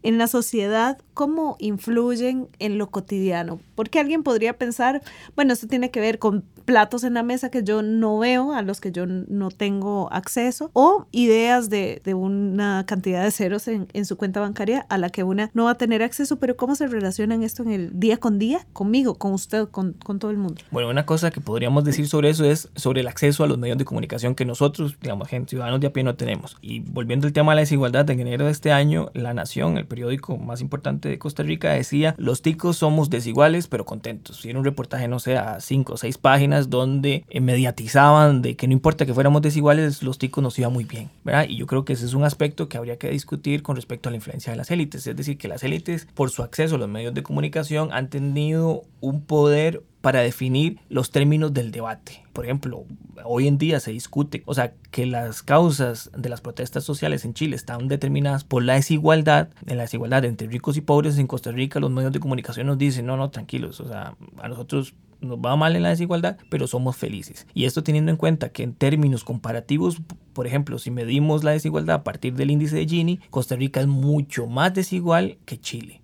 en 0.05 0.19
la 0.19 0.29
sociedad, 0.29 0.99
cómo 1.15 1.57
influyen 1.59 2.49
en 2.59 2.79
lo 2.79 2.91
cotidiano. 2.91 3.59
Porque 3.75 3.99
alguien 3.99 4.23
podría 4.23 4.57
pensar, 4.57 5.03
bueno, 5.35 5.53
esto 5.53 5.67
tiene 5.67 5.91
que 5.91 6.01
ver 6.01 6.19
con 6.19 6.45
platos 6.65 7.05
en 7.05 7.15
la 7.15 7.23
mesa 7.23 7.51
que 7.51 7.63
yo 7.63 7.83
no 7.83 8.19
veo, 8.19 8.53
a 8.53 8.63
los 8.63 8.81
que 8.81 8.93
yo 8.93 9.07
no 9.07 9.51
tengo 9.51 10.09
acceso, 10.13 10.71
o 10.73 11.07
ideas 11.11 11.71
de, 11.71 12.01
de 12.05 12.15
una 12.15 12.85
cantidad 12.87 13.23
de 13.23 13.31
ceros 13.31 13.69
en, 13.69 13.89
en, 13.93 14.05
su 14.05 14.17
cuenta 14.17 14.41
bancaria 14.41 14.87
a 14.89 14.99
la 14.99 15.11
que 15.11 15.25
una 15.25 15.51
no 15.55 15.65
va 15.65 15.73
a 15.73 15.75
tener 15.77 16.03
acceso, 16.03 16.37
pero 16.37 16.57
¿cómo 16.57 16.75
se 16.75 16.87
relacionan 16.87 17.43
esto 17.43 17.63
en 17.63 17.73
el 17.73 17.99
día 17.99 18.19
con 18.19 18.39
día? 18.39 18.67
Conmigo, 18.73 19.15
con 19.15 19.33
usted, 19.33 19.69
con, 19.69 19.95
con 19.95 20.19
todo 20.19 20.31
el 20.31 20.37
mundo. 20.37 20.63
Bueno, 20.71 20.89
una 20.89 21.07
cosa 21.07 21.31
que 21.31 21.41
podríamos 21.41 21.85
decir 21.85 22.09
sobre 22.09 22.31
eso 22.31 22.45
es 22.45 22.69
sobre 22.77 23.01
el 23.01 23.09
acceso 23.09 23.45
a 23.45 23.47
los 23.47 23.59
medios 23.59 23.79
de 23.79 23.85
comunicación 23.85 24.35
que 24.35 24.45
nosotros, 24.45 24.97
digamos, 25.01 25.29
gente, 25.29 25.51
ciudadanos 25.51 25.81
de 25.81 25.87
a 25.87 25.93
pie 25.93 26.03
no 26.03 26.15
tenemos. 26.15 26.57
Y 26.61 26.81
volviendo 26.81 27.27
al 27.27 27.33
tema 27.33 27.53
de 27.53 27.57
la 27.57 27.61
desigualdad, 27.63 28.09
en 28.11 28.21
enero 28.21 28.47
de 28.47 28.51
este 28.51 28.73
año, 28.73 29.11
La 29.15 29.35
Nación, 29.35 29.79
el 29.79 29.87
periódico 29.95 30.37
más 30.37 30.61
importante 30.61 31.09
de 31.09 31.21
Costa 31.21 31.45
Rica, 31.45 31.71
decía, 31.73 32.17
los 32.19 32.43
ticos 32.43 32.79
somos 32.79 33.11
desiguales 33.11 33.69
pero 33.69 33.85
contentos. 33.85 34.45
Y 34.45 34.51
un 34.51 34.65
reportaje, 34.65 35.07
no 35.07 35.21
sé, 35.21 35.37
a 35.37 35.61
cinco 35.61 35.93
o 35.93 35.97
seis 35.97 36.19
páginas 36.19 36.69
donde 36.69 37.25
eh, 37.29 37.41
mediatizaban 37.41 38.43
de 38.43 38.57
que 38.57 38.67
no 38.67 38.73
importa 38.73 39.07
que 39.07 39.15
fuéramos 39.15 39.41
desiguales, 39.41 40.03
los 40.03 40.19
ticos 40.19 40.43
nos 40.43 40.59
iba 40.59 40.69
muy 40.69 40.83
bien, 40.83 41.11
¿verdad? 41.23 41.47
Y 41.49 41.57
yo 41.57 41.67
creo 41.67 41.85
que 41.85 41.93
ese 41.93 42.07
es 42.07 42.15
un 42.15 42.25
aspecto 42.25 42.69
que 42.69 42.77
habría 42.77 42.97
que 42.97 43.09
discutir 43.09 43.63
con 43.63 43.77
respecto 43.77 44.09
a 44.09 44.11
la 44.11 44.17
influencia 44.17 44.51
de 44.51 44.57
las 44.57 44.73
élites, 44.73 45.07
es 45.07 45.17
decir, 45.17 45.39
que 45.39 45.47
las 45.47 45.63
élites, 45.63 46.09
por 46.15 46.31
su 46.31 46.43
acceso 46.43 46.75
a 46.75 46.79
los 46.79 46.89
medios 46.89 47.15
de 47.15 47.23
comunicación, 47.23 47.93
han 47.93 48.11
tenido 48.11 48.83
un 49.01 49.21
poder 49.21 49.85
para 50.05 50.21
definir 50.21 50.81
los 50.91 51.11
términos 51.11 51.55
del 51.55 51.71
debate. 51.71 52.23
Por 52.35 52.45
ejemplo, 52.45 52.85
hoy 53.25 53.49
en 53.49 53.57
día 53.57 53.81
se 53.81 53.91
discute, 53.91 54.43
o 54.45 54.53
sea, 54.53 54.75
que 54.91 55.07
las 55.07 55.43
causas 55.43 56.11
de 56.15 56.29
las 56.29 56.43
protestas 56.43 56.85
sociales 56.85 57.25
en 57.25 57.33
Chile 57.33 57.57
están 57.57 57.89
determinadas 57.89 58.45
por 58.45 58.63
la 58.63 58.75
desigualdad, 58.75 59.49
en 59.65 59.79
la 59.79 59.85
desigualdad 59.85 60.27
entre 60.27 60.47
ricos 60.47 60.77
y 60.77 60.83
pobres 60.83 61.17
en 61.17 61.27
Costa 61.27 61.53
Rica, 61.53 61.81
los 61.81 61.91
medios 61.91 62.13
de 62.13 62.21
comunicación 62.21 62.67
nos 62.67 62.77
dicen, 62.77 63.07
no, 63.07 63.17
no, 63.17 63.31
tranquilos, 63.31 63.81
o 63.81 63.89
sea, 63.89 64.15
a 64.43 64.49
nosotros 64.49 64.93
nos 65.23 65.39
va 65.39 65.57
mal 65.57 65.75
en 65.75 65.85
la 65.85 65.89
desigualdad, 65.89 66.37
pero 66.51 66.67
somos 66.67 66.99
felices. 66.99 67.47
Y 67.55 67.65
esto 67.65 67.83
teniendo 67.83 68.11
en 68.11 68.19
cuenta 68.19 68.51
que 68.51 68.63
en 68.63 68.75
términos 68.75 69.25
comparativos, 69.25 70.03
por 70.35 70.47
ejemplo, 70.47 70.79
si 70.79 70.91
medimos 70.91 71.45
la 71.45 71.53
desigualdad 71.53 71.97
a 71.97 72.05
partir 72.05 72.35
del 72.35 72.51
índice 72.51 72.77
de 72.77 72.87
Gini, 72.87 73.21
Costa 73.31 73.57
Rica 73.57 73.81
es 73.81 73.87
mucho 73.87 74.49
más 74.49 74.75
desigual 74.75 75.39
que 75.47 75.59
Chile. 75.59 76.03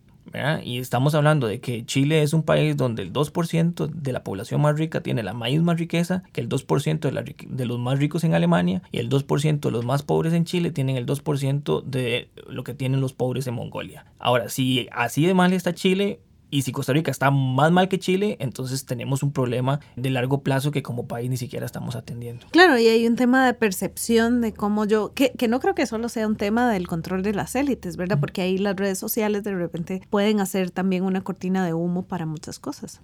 Y 0.63 0.79
estamos 0.79 1.15
hablando 1.15 1.47
de 1.47 1.61
que 1.61 1.85
Chile 1.85 2.23
es 2.23 2.33
un 2.33 2.43
país 2.43 2.77
donde 2.77 3.03
el 3.03 3.13
2% 3.13 3.89
de 3.89 4.13
la 4.13 4.23
población 4.23 4.61
más 4.61 4.79
rica 4.79 5.01
tiene 5.01 5.23
la 5.23 5.35
misma 5.35 5.75
riqueza 5.75 6.23
que 6.33 6.41
el 6.41 6.49
2% 6.49 7.11
de, 7.11 7.37
de 7.49 7.67
los 7.67 7.79
más 7.79 7.99
ricos 7.99 8.25
en 8.25 8.35
Alemania 8.35 8.83
y 8.93 8.99
el 8.99 9.09
2% 9.09 9.61
de 9.61 9.71
los 9.71 9.85
más 9.85 10.03
pobres 10.03 10.33
en 10.33 10.45
Chile 10.45 10.71
tienen 10.71 10.97
el 10.97 11.07
2% 11.07 11.83
de 11.85 12.31
lo 12.49 12.65
que 12.65 12.75
tienen 12.75 13.01
los 13.01 13.13
pobres 13.13 13.47
en 13.47 13.55
Mongolia. 13.55 14.07
Ahora, 14.19 14.49
si 14.49 14.89
así 14.93 15.27
de 15.27 15.35
mal 15.35 15.53
está 15.53 15.75
Chile, 15.75 16.21
y 16.51 16.63
si 16.63 16.73
Costa 16.73 16.93
Rica 16.93 17.11
está 17.11 17.31
más 17.31 17.73
mal 17.73 17.89
que 17.89 17.99
Chile, 17.99 18.37
entonces 18.41 18.85
tenemos 18.85 19.23
un 19.23 19.33
problema 19.33 19.81
de 19.97 20.11
largo 20.11 20.43
plazo 20.43 20.71
que 20.71 20.83
como 20.83 21.07
país 21.07 21.31
ni 21.31 21.37
siquiera 21.37 21.67
estamos 21.67 21.97
atendiendo. 21.97 22.47
Claro, 22.51 22.79
y 22.79 22.89
hay 22.89 23.07
un 23.07 23.17
tema 23.17 23.47
de 23.47 23.55
percepción 23.55 24.41
de 24.41 24.53
cómo 24.53 24.85
yo, 24.85 25.13
que, 25.15 25.33
que 25.33 25.49
no 25.49 25.61
creo 25.61 25.75
que 25.75 25.87
solo 25.87 26.09
sea 26.09 26.27
un 26.27 26.37
tema 26.37 26.71
del 26.71 26.89
control 26.89 27.23
de 27.23 27.35
las 27.35 27.55
élites, 27.55 27.97
¿verdad? 27.97 28.19
Porque 28.21 28.43
ahí 28.43 28.59
las 28.59 28.77
redes 28.77 28.99
sociales 28.99 29.45
de 29.45 29.55
repente 29.55 30.03
pueden 30.11 30.41
hacer 30.41 30.71
también 30.71 31.05
una 31.05 31.21
cortina 31.23 31.65
de 31.65 31.75
humo 31.75 32.05
para 32.07 32.27
muchas 32.27 32.59
cosas. 32.59 33.01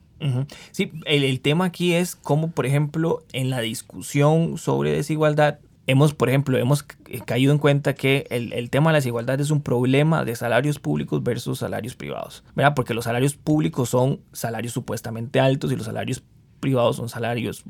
Sí, 0.72 0.92
el, 1.04 1.24
el 1.24 1.40
tema 1.40 1.66
aquí 1.66 1.92
es 1.92 2.16
cómo, 2.16 2.50
por 2.50 2.64
ejemplo, 2.64 3.22
en 3.32 3.50
la 3.50 3.60
discusión 3.60 4.56
sobre 4.56 4.92
desigualdad, 4.92 5.58
hemos, 5.86 6.14
por 6.14 6.28
ejemplo, 6.28 6.58
hemos 6.58 6.82
caído 7.24 7.52
en 7.52 7.58
cuenta 7.58 7.94
que 7.94 8.26
el, 8.30 8.52
el, 8.52 8.70
tema 8.70 8.90
de 8.90 8.94
la 8.94 8.98
desigualdad 8.98 9.40
es 9.40 9.50
un 9.50 9.62
problema 9.62 10.24
de 10.24 10.36
salarios 10.36 10.78
públicos 10.78 11.22
versus 11.22 11.60
salarios 11.60 11.94
privados, 11.94 12.44
¿verdad? 12.54 12.74
Porque 12.74 12.94
los 12.94 13.04
salarios 13.04 13.34
públicos 13.34 13.90
son 13.90 14.20
salarios 14.32 14.72
supuestamente 14.72 15.40
altos 15.40 15.72
y 15.72 15.76
los 15.76 15.86
salarios 15.86 16.22
privados 16.60 16.96
son 16.96 17.08
salarios 17.08 17.64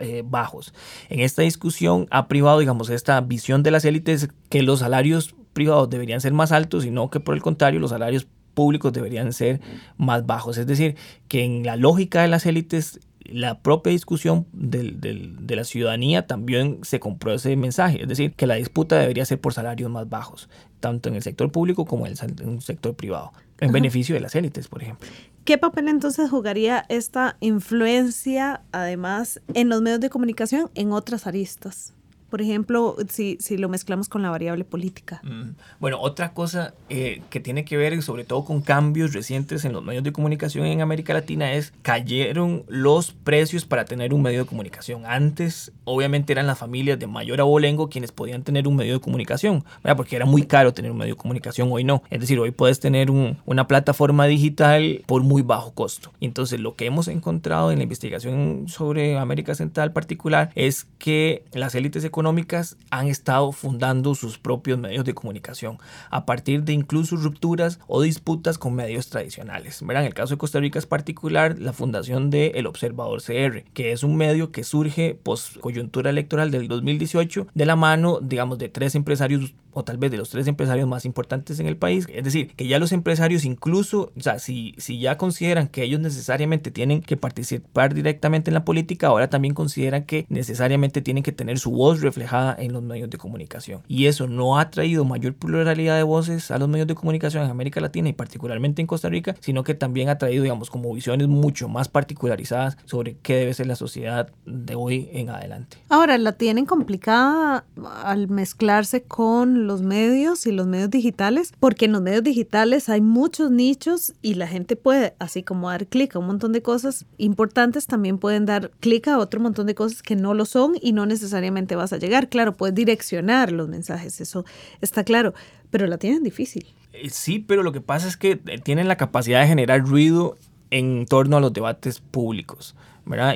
eh, 0.00 0.22
bajos. 0.24 0.72
En 1.08 1.20
esta 1.20 1.42
discusión 1.42 2.06
ha 2.10 2.28
privado, 2.28 2.60
digamos, 2.60 2.90
esta 2.90 3.20
visión 3.20 3.62
de 3.62 3.70
las 3.70 3.84
élites 3.84 4.28
que 4.48 4.62
los 4.62 4.80
salarios 4.80 5.34
privados 5.52 5.90
deberían 5.90 6.20
ser 6.20 6.32
más 6.32 6.52
altos 6.52 6.84
y 6.84 6.90
no 6.90 7.10
que 7.10 7.20
por 7.20 7.34
el 7.34 7.42
contrario 7.42 7.80
los 7.80 7.90
salarios 7.90 8.28
públicos 8.54 8.92
deberían 8.92 9.32
ser 9.32 9.60
más 9.96 10.26
bajos. 10.26 10.58
Es 10.58 10.66
decir, 10.66 10.96
que 11.26 11.44
en 11.44 11.64
la 11.64 11.76
lógica 11.76 12.22
de 12.22 12.28
las 12.28 12.46
élites 12.46 13.00
la 13.28 13.60
propia 13.60 13.92
discusión 13.92 14.46
del, 14.52 15.00
del, 15.00 15.46
de 15.46 15.56
la 15.56 15.64
ciudadanía 15.64 16.26
también 16.26 16.78
se 16.82 17.00
compró 17.00 17.32
ese 17.32 17.54
mensaje, 17.56 18.02
es 18.02 18.08
decir, 18.08 18.32
que 18.34 18.46
la 18.46 18.54
disputa 18.54 18.98
debería 18.98 19.24
ser 19.24 19.40
por 19.40 19.52
salarios 19.52 19.90
más 19.90 20.08
bajos, 20.08 20.48
tanto 20.80 21.08
en 21.08 21.14
el 21.16 21.22
sector 21.22 21.52
público 21.52 21.84
como 21.84 22.06
en 22.06 22.12
el, 22.12 22.42
en 22.42 22.54
el 22.54 22.62
sector 22.62 22.94
privado, 22.94 23.32
en 23.60 23.68
Ajá. 23.68 23.72
beneficio 23.72 24.14
de 24.14 24.20
las 24.20 24.34
élites, 24.34 24.68
por 24.68 24.82
ejemplo. 24.82 25.08
¿Qué 25.44 25.56
papel 25.56 25.88
entonces 25.88 26.28
jugaría 26.28 26.84
esta 26.88 27.36
influencia, 27.40 28.62
además, 28.72 29.40
en 29.54 29.68
los 29.68 29.80
medios 29.80 30.00
de 30.00 30.10
comunicación 30.10 30.70
en 30.74 30.92
otras 30.92 31.26
aristas? 31.26 31.94
Por 32.30 32.42
ejemplo, 32.42 32.96
si, 33.08 33.38
si 33.40 33.56
lo 33.56 33.68
mezclamos 33.68 34.08
con 34.08 34.22
la 34.22 34.30
variable 34.30 34.64
política. 34.64 35.20
Mm. 35.22 35.56
Bueno, 35.80 35.98
otra 36.00 36.32
cosa 36.32 36.74
eh, 36.88 37.22
que 37.30 37.40
tiene 37.40 37.64
que 37.64 37.76
ver 37.76 38.02
sobre 38.02 38.24
todo 38.24 38.44
con 38.44 38.60
cambios 38.60 39.14
recientes 39.14 39.64
en 39.64 39.72
los 39.72 39.82
medios 39.82 40.04
de 40.04 40.12
comunicación 40.12 40.66
en 40.66 40.82
América 40.82 41.14
Latina 41.14 41.52
es 41.52 41.72
cayeron 41.82 42.64
los 42.68 43.12
precios 43.12 43.64
para 43.64 43.84
tener 43.84 44.12
un 44.12 44.22
medio 44.22 44.40
de 44.40 44.46
comunicación. 44.46 45.06
Antes, 45.06 45.72
obviamente, 45.84 46.32
eran 46.32 46.46
las 46.46 46.58
familias 46.58 46.98
de 46.98 47.06
mayor 47.06 47.40
abolengo 47.40 47.88
quienes 47.88 48.12
podían 48.12 48.42
tener 48.42 48.68
un 48.68 48.76
medio 48.76 48.94
de 48.94 49.00
comunicación, 49.00 49.64
¿verdad? 49.82 49.96
porque 49.96 50.16
era 50.16 50.26
muy 50.26 50.44
caro 50.44 50.74
tener 50.74 50.90
un 50.90 50.98
medio 50.98 51.14
de 51.14 51.20
comunicación, 51.20 51.68
hoy 51.72 51.84
no. 51.84 52.02
Es 52.10 52.20
decir, 52.20 52.38
hoy 52.38 52.50
puedes 52.50 52.78
tener 52.78 53.10
un, 53.10 53.38
una 53.46 53.66
plataforma 53.66 54.26
digital 54.26 55.02
por 55.06 55.22
muy 55.22 55.42
bajo 55.42 55.72
costo. 55.72 56.12
Entonces 56.20 56.60
lo 56.60 56.76
que 56.76 56.86
hemos 56.86 57.08
encontrado 57.08 57.72
en 57.72 57.78
la 57.78 57.84
investigación 57.84 58.66
sobre 58.68 59.16
América 59.16 59.54
Central 59.54 59.92
particular 59.92 60.50
es 60.54 60.86
que 60.98 61.44
las 61.52 61.74
élites 61.74 62.04
económicas 62.04 62.17
económicas 62.18 62.76
han 62.90 63.06
estado 63.06 63.52
fundando 63.52 64.16
sus 64.16 64.38
propios 64.38 64.76
medios 64.76 65.04
de 65.04 65.14
comunicación 65.14 65.78
a 66.10 66.26
partir 66.26 66.64
de 66.64 66.72
incluso 66.72 67.14
rupturas 67.14 67.78
o 67.86 68.02
disputas 68.02 68.58
con 68.58 68.74
medios 68.74 69.08
tradicionales. 69.08 69.86
Verán, 69.86 70.04
el 70.04 70.14
caso 70.14 70.34
de 70.34 70.38
Costa 70.38 70.58
Rica 70.58 70.80
es 70.80 70.86
particular 70.86 71.60
la 71.60 71.72
fundación 71.72 72.28
de 72.30 72.48
El 72.56 72.66
Observador 72.66 73.22
CR, 73.22 73.62
que 73.72 73.92
es 73.92 74.02
un 74.02 74.16
medio 74.16 74.50
que 74.50 74.64
surge 74.64 75.16
post 75.22 75.58
coyuntura 75.58 76.10
electoral 76.10 76.50
del 76.50 76.66
2018 76.66 77.46
de 77.54 77.66
la 77.66 77.76
mano, 77.76 78.18
digamos, 78.20 78.58
de 78.58 78.68
tres 78.68 78.96
empresarios 78.96 79.54
o 79.78 79.84
tal 79.84 79.96
vez 79.96 80.10
de 80.10 80.16
los 80.16 80.30
tres 80.30 80.46
empresarios 80.48 80.88
más 80.88 81.04
importantes 81.04 81.60
en 81.60 81.66
el 81.66 81.76
país. 81.76 82.06
Es 82.12 82.24
decir, 82.24 82.52
que 82.56 82.66
ya 82.66 82.78
los 82.78 82.92
empresarios 82.92 83.44
incluso, 83.44 84.12
o 84.16 84.20
sea, 84.20 84.38
si, 84.40 84.74
si 84.78 84.98
ya 84.98 85.16
consideran 85.16 85.68
que 85.68 85.84
ellos 85.84 86.00
necesariamente 86.00 86.70
tienen 86.70 87.00
que 87.00 87.16
participar 87.16 87.94
directamente 87.94 88.50
en 88.50 88.54
la 88.54 88.64
política, 88.64 89.06
ahora 89.06 89.30
también 89.30 89.54
consideran 89.54 90.04
que 90.04 90.26
necesariamente 90.28 91.00
tienen 91.00 91.22
que 91.22 91.32
tener 91.32 91.58
su 91.58 91.70
voz 91.70 92.00
reflejada 92.00 92.56
en 92.58 92.72
los 92.72 92.82
medios 92.82 93.08
de 93.08 93.18
comunicación. 93.18 93.82
Y 93.86 94.06
eso 94.06 94.26
no 94.26 94.58
ha 94.58 94.70
traído 94.70 95.04
mayor 95.04 95.34
pluralidad 95.34 95.96
de 95.96 96.02
voces 96.02 96.50
a 96.50 96.58
los 96.58 96.68
medios 96.68 96.88
de 96.88 96.96
comunicación 96.96 97.44
en 97.44 97.50
América 97.50 97.80
Latina 97.80 98.08
y 98.08 98.12
particularmente 98.12 98.82
en 98.82 98.88
Costa 98.88 99.08
Rica, 99.08 99.36
sino 99.40 99.62
que 99.62 99.74
también 99.74 100.08
ha 100.08 100.18
traído, 100.18 100.42
digamos, 100.42 100.70
como 100.70 100.92
visiones 100.92 101.28
mucho 101.28 101.68
más 101.68 101.88
particularizadas 101.88 102.76
sobre 102.84 103.16
qué 103.18 103.36
debe 103.36 103.54
ser 103.54 103.68
la 103.68 103.76
sociedad 103.76 104.32
de 104.44 104.74
hoy 104.74 105.08
en 105.12 105.30
adelante. 105.30 105.76
Ahora, 105.88 106.18
la 106.18 106.32
tienen 106.32 106.66
complicada 106.66 107.64
al 108.02 108.28
mezclarse 108.28 109.04
con 109.04 109.67
los 109.68 109.82
medios 109.82 110.46
y 110.46 110.52
los 110.52 110.66
medios 110.66 110.90
digitales, 110.90 111.52
porque 111.60 111.84
en 111.84 111.92
los 111.92 112.02
medios 112.02 112.24
digitales 112.24 112.88
hay 112.88 113.00
muchos 113.00 113.52
nichos 113.52 114.14
y 114.22 114.34
la 114.34 114.48
gente 114.48 114.74
puede, 114.74 115.14
así 115.20 115.44
como 115.44 115.70
dar 115.70 115.86
clic 115.86 116.16
a 116.16 116.18
un 116.18 116.26
montón 116.26 116.52
de 116.52 116.62
cosas 116.62 117.06
importantes, 117.18 117.86
también 117.86 118.18
pueden 118.18 118.46
dar 118.46 118.72
clic 118.80 119.06
a 119.06 119.18
otro 119.18 119.38
montón 119.38 119.66
de 119.66 119.76
cosas 119.76 120.02
que 120.02 120.16
no 120.16 120.34
lo 120.34 120.44
son 120.44 120.74
y 120.80 120.92
no 120.92 121.06
necesariamente 121.06 121.76
vas 121.76 121.92
a 121.92 121.98
llegar. 121.98 122.28
Claro, 122.28 122.54
puedes 122.54 122.74
direccionar 122.74 123.52
los 123.52 123.68
mensajes, 123.68 124.20
eso 124.20 124.44
está 124.80 125.04
claro, 125.04 125.34
pero 125.70 125.86
la 125.86 125.98
tienen 125.98 126.24
difícil. 126.24 126.66
Eh, 126.92 127.10
sí, 127.10 127.38
pero 127.38 127.62
lo 127.62 127.72
que 127.72 127.80
pasa 127.80 128.08
es 128.08 128.16
que 128.16 128.40
eh, 128.46 128.58
tienen 128.58 128.88
la 128.88 128.96
capacidad 128.96 129.40
de 129.40 129.46
generar 129.46 129.86
ruido 129.86 130.36
en 130.70 131.06
torno 131.06 131.36
a 131.36 131.40
los 131.40 131.52
debates 131.52 132.00
públicos. 132.00 132.74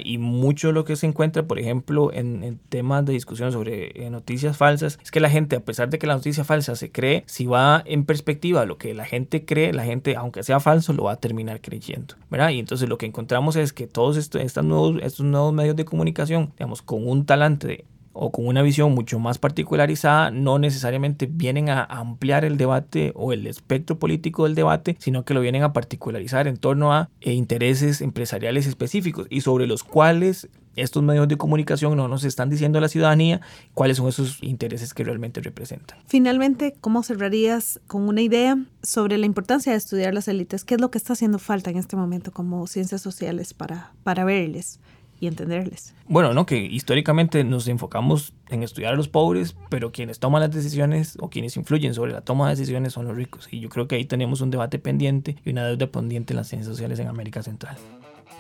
Y 0.05 0.19
mucho 0.19 0.69
de 0.69 0.75
lo 0.75 0.85
que 0.85 0.97
se 0.97 1.07
encuentra, 1.07 1.45
por 1.45 1.59
ejemplo, 1.59 2.13
en, 2.13 2.61
temas 2.69 3.05
de 3.05 3.13
discusión 3.13 3.53
sobre 3.53 4.05
eh, 4.05 4.11
noticias 4.11 4.57
falsas, 4.57 4.99
es 5.03 5.11
que 5.11 5.21
la 5.21 5.31
gente, 5.31 5.57
a 5.57 5.61
pesar 5.61 5.89
de 5.91 5.99
que 5.99 6.07
la 6.07 6.15
noticia 6.15 6.45
falsa 6.45 6.77
se 6.77 6.91
cree, 6.91 7.25
si 7.27 7.47
va 7.47 7.83
en 7.87 8.05
perspectiva 8.05 8.67
lo 8.67 8.79
que 8.79 8.95
la 8.95 9.05
gente 9.05 9.45
cree, 9.45 9.73
la 9.73 9.85
gente, 9.85 10.17
aunque 10.17 10.43
sea 10.43 10.61
falso, 10.61 10.93
lo 10.93 11.05
va 11.05 11.13
a 11.13 11.17
terminar 11.17 11.61
creyendo, 11.61 12.15
¿verdad? 12.31 12.51
Y 12.51 12.59
entonces 12.59 12.89
lo 12.89 12.99
que 12.99 13.07
encontramos 13.07 13.57
es 13.57 13.73
que 13.73 13.87
todos 13.87 14.17
estos, 14.17 14.43
estos, 14.43 14.65
nuevos, 14.65 15.01
estos 15.03 15.25
nuevos 15.25 15.53
medios 15.53 15.77
de 15.77 15.85
comunicación, 15.85 16.53
digamos, 16.59 16.83
con 16.83 17.07
un 17.09 17.25
talante 17.25 17.85
o 18.13 18.31
con 18.31 18.47
una 18.47 18.63
visión 18.63 18.93
mucho 18.95 19.19
más 19.19 19.39
particularizada 19.39 20.31
no 20.31 20.59
necesariamente 20.59 21.29
vienen 21.31 21.69
a 21.69 21.85
ampliar 21.85 22.45
el 22.45 22.57
debate 22.57 23.13
o 23.15 23.33
el 23.33 23.47
espectro 23.47 23.99
político 23.99 24.45
del 24.45 24.55
debate, 24.55 24.97
sino 24.99 25.25
que 25.25 25.35
lo 25.35 25.41
vienen 25.41 25.63
a 25.63 25.73
particularizar 25.73 26.47
en 26.47 26.57
torno 26.57 26.93
a 26.93 27.09
eh, 27.21 27.33
intereses 27.33 28.01
empresariales 28.01 28.67
específicos 28.67 29.27
y 29.31 29.41
sobre 29.41 29.67
los 29.67 29.83
cuales 29.83 30.49
estos 30.77 31.03
medios 31.03 31.29
de 31.29 31.37
comunicación 31.37 31.97
no 31.97 32.09
nos 32.09 32.25
están 32.25 32.49
diciendo 32.49 32.79
a 32.79 32.81
la 32.81 32.89
ciudadanía 32.89 33.41
cuáles 33.75 33.99
son 33.99 34.09
esos 34.09 34.43
intereses 34.43 34.95
que 34.95 35.05
realmente 35.05 35.41
representan. 35.41 35.99
Finalmente, 36.07 36.75
¿cómo 36.81 37.03
cerrarías 37.03 37.81
con 37.87 38.09
una 38.09 38.23
idea 38.23 38.59
sobre 38.83 39.19
la 39.19 39.27
importancia 39.27 39.73
de 39.73 39.79
estudiar 39.79 40.15
las 40.15 40.29
élites? 40.29 40.65
¿Qué 40.65 40.75
es 40.75 40.81
lo 40.81 40.91
que 40.91 40.99
está 40.99 41.13
haciendo 41.13 41.39
falta 41.39 41.71
en 41.71 41.77
este 41.77 41.97
momento 41.97 42.33
como 42.33 42.67
ciencias 42.67 43.03
sociales 43.03 43.53
para, 43.55 43.93
para 44.03 44.25
verles? 44.25 44.81
Y 45.23 45.29
entenderles. 45.29 45.95
Bueno, 46.09 46.35
no, 46.35 46.47
que 46.47 46.59
históricamente 46.59 47.45
nos 47.45 47.69
enfocamos 47.69 48.33
en 48.49 48.65
estudiar 48.65 48.95
a 48.95 48.97
los 48.97 49.07
pobres, 49.07 49.55
pero 49.71 49.93
quienes 49.93 50.19
toman 50.19 50.41
las 50.43 50.51
decisiones 50.51 51.17
o 51.21 51.31
quienes 51.31 51.57
influyen 51.57 51.95
sobre 51.95 52.11
la 52.11 52.23
toma 52.23 52.49
de 52.49 52.57
decisiones 52.57 52.93
son 52.93 53.07
los 53.07 53.17
ricos. 53.17 53.47
Y 53.53 53.61
yo 53.61 53.69
creo 53.69 53.87
que 53.87 53.95
ahí 53.95 54.05
tenemos 54.05 54.41
un 54.41 54.51
debate 54.51 54.81
pendiente 54.81 55.37
y 55.45 55.51
una 55.51 55.65
deuda 55.65 55.87
pendiente 55.87 56.33
en 56.33 56.39
las 56.39 56.49
ciencias 56.49 56.69
sociales 56.69 56.99
en 56.99 57.07
América 57.07 57.41
Central. 57.45 57.77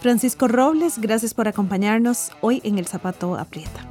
Francisco 0.01 0.49
Robles, 0.49 0.99
gracias 0.99 1.35
por 1.35 1.47
acompañarnos 1.47 2.33
hoy 2.41 2.61
en 2.65 2.79
El 2.79 2.87
Zapato 2.89 3.37
Aprieta. 3.37 3.87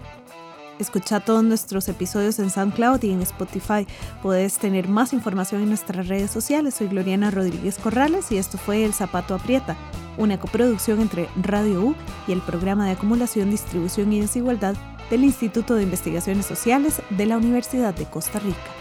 Escucha 0.82 1.20
todos 1.20 1.44
nuestros 1.44 1.88
episodios 1.89 2.39
en 2.39 2.50
SoundCloud 2.50 3.04
y 3.04 3.12
en 3.12 3.22
Spotify. 3.22 3.86
Puedes 4.24 4.58
tener 4.58 4.88
más 4.88 5.13
información 5.13 5.62
en 5.62 5.70
nuestras 5.70 6.08
redes 6.08 6.32
sociales. 6.32 6.74
Soy 6.74 6.88
Gloriana 6.88 7.30
Rodríguez 7.30 7.78
Corrales 7.78 8.32
y 8.32 8.39
esto 8.39 8.58
fue 8.58 8.84
El 8.84 8.91
Zapato 8.91 9.36
Aprieta, 9.36 9.78
una 10.17 10.39
coproducción 10.39 11.00
entre 11.00 11.30
Radio 11.39 11.84
U 11.84 11.96
y 12.28 12.32
el 12.32 12.41
Programa 12.41 12.88
de 12.88 12.94
Acumulación, 12.94 13.52
Distribución 13.52 14.12
y 14.12 14.22
Desigualdad 14.22 14.74
del 15.12 15.24
Instituto 15.24 15.76
de 15.76 15.84
Investigaciones 15.84 16.48
Sociales 16.48 17.00
de 17.12 17.28
la 17.28 17.38
Universidad 17.38 17.94
de 17.94 18.06
Costa 18.06 18.39
Rica. 18.39 18.81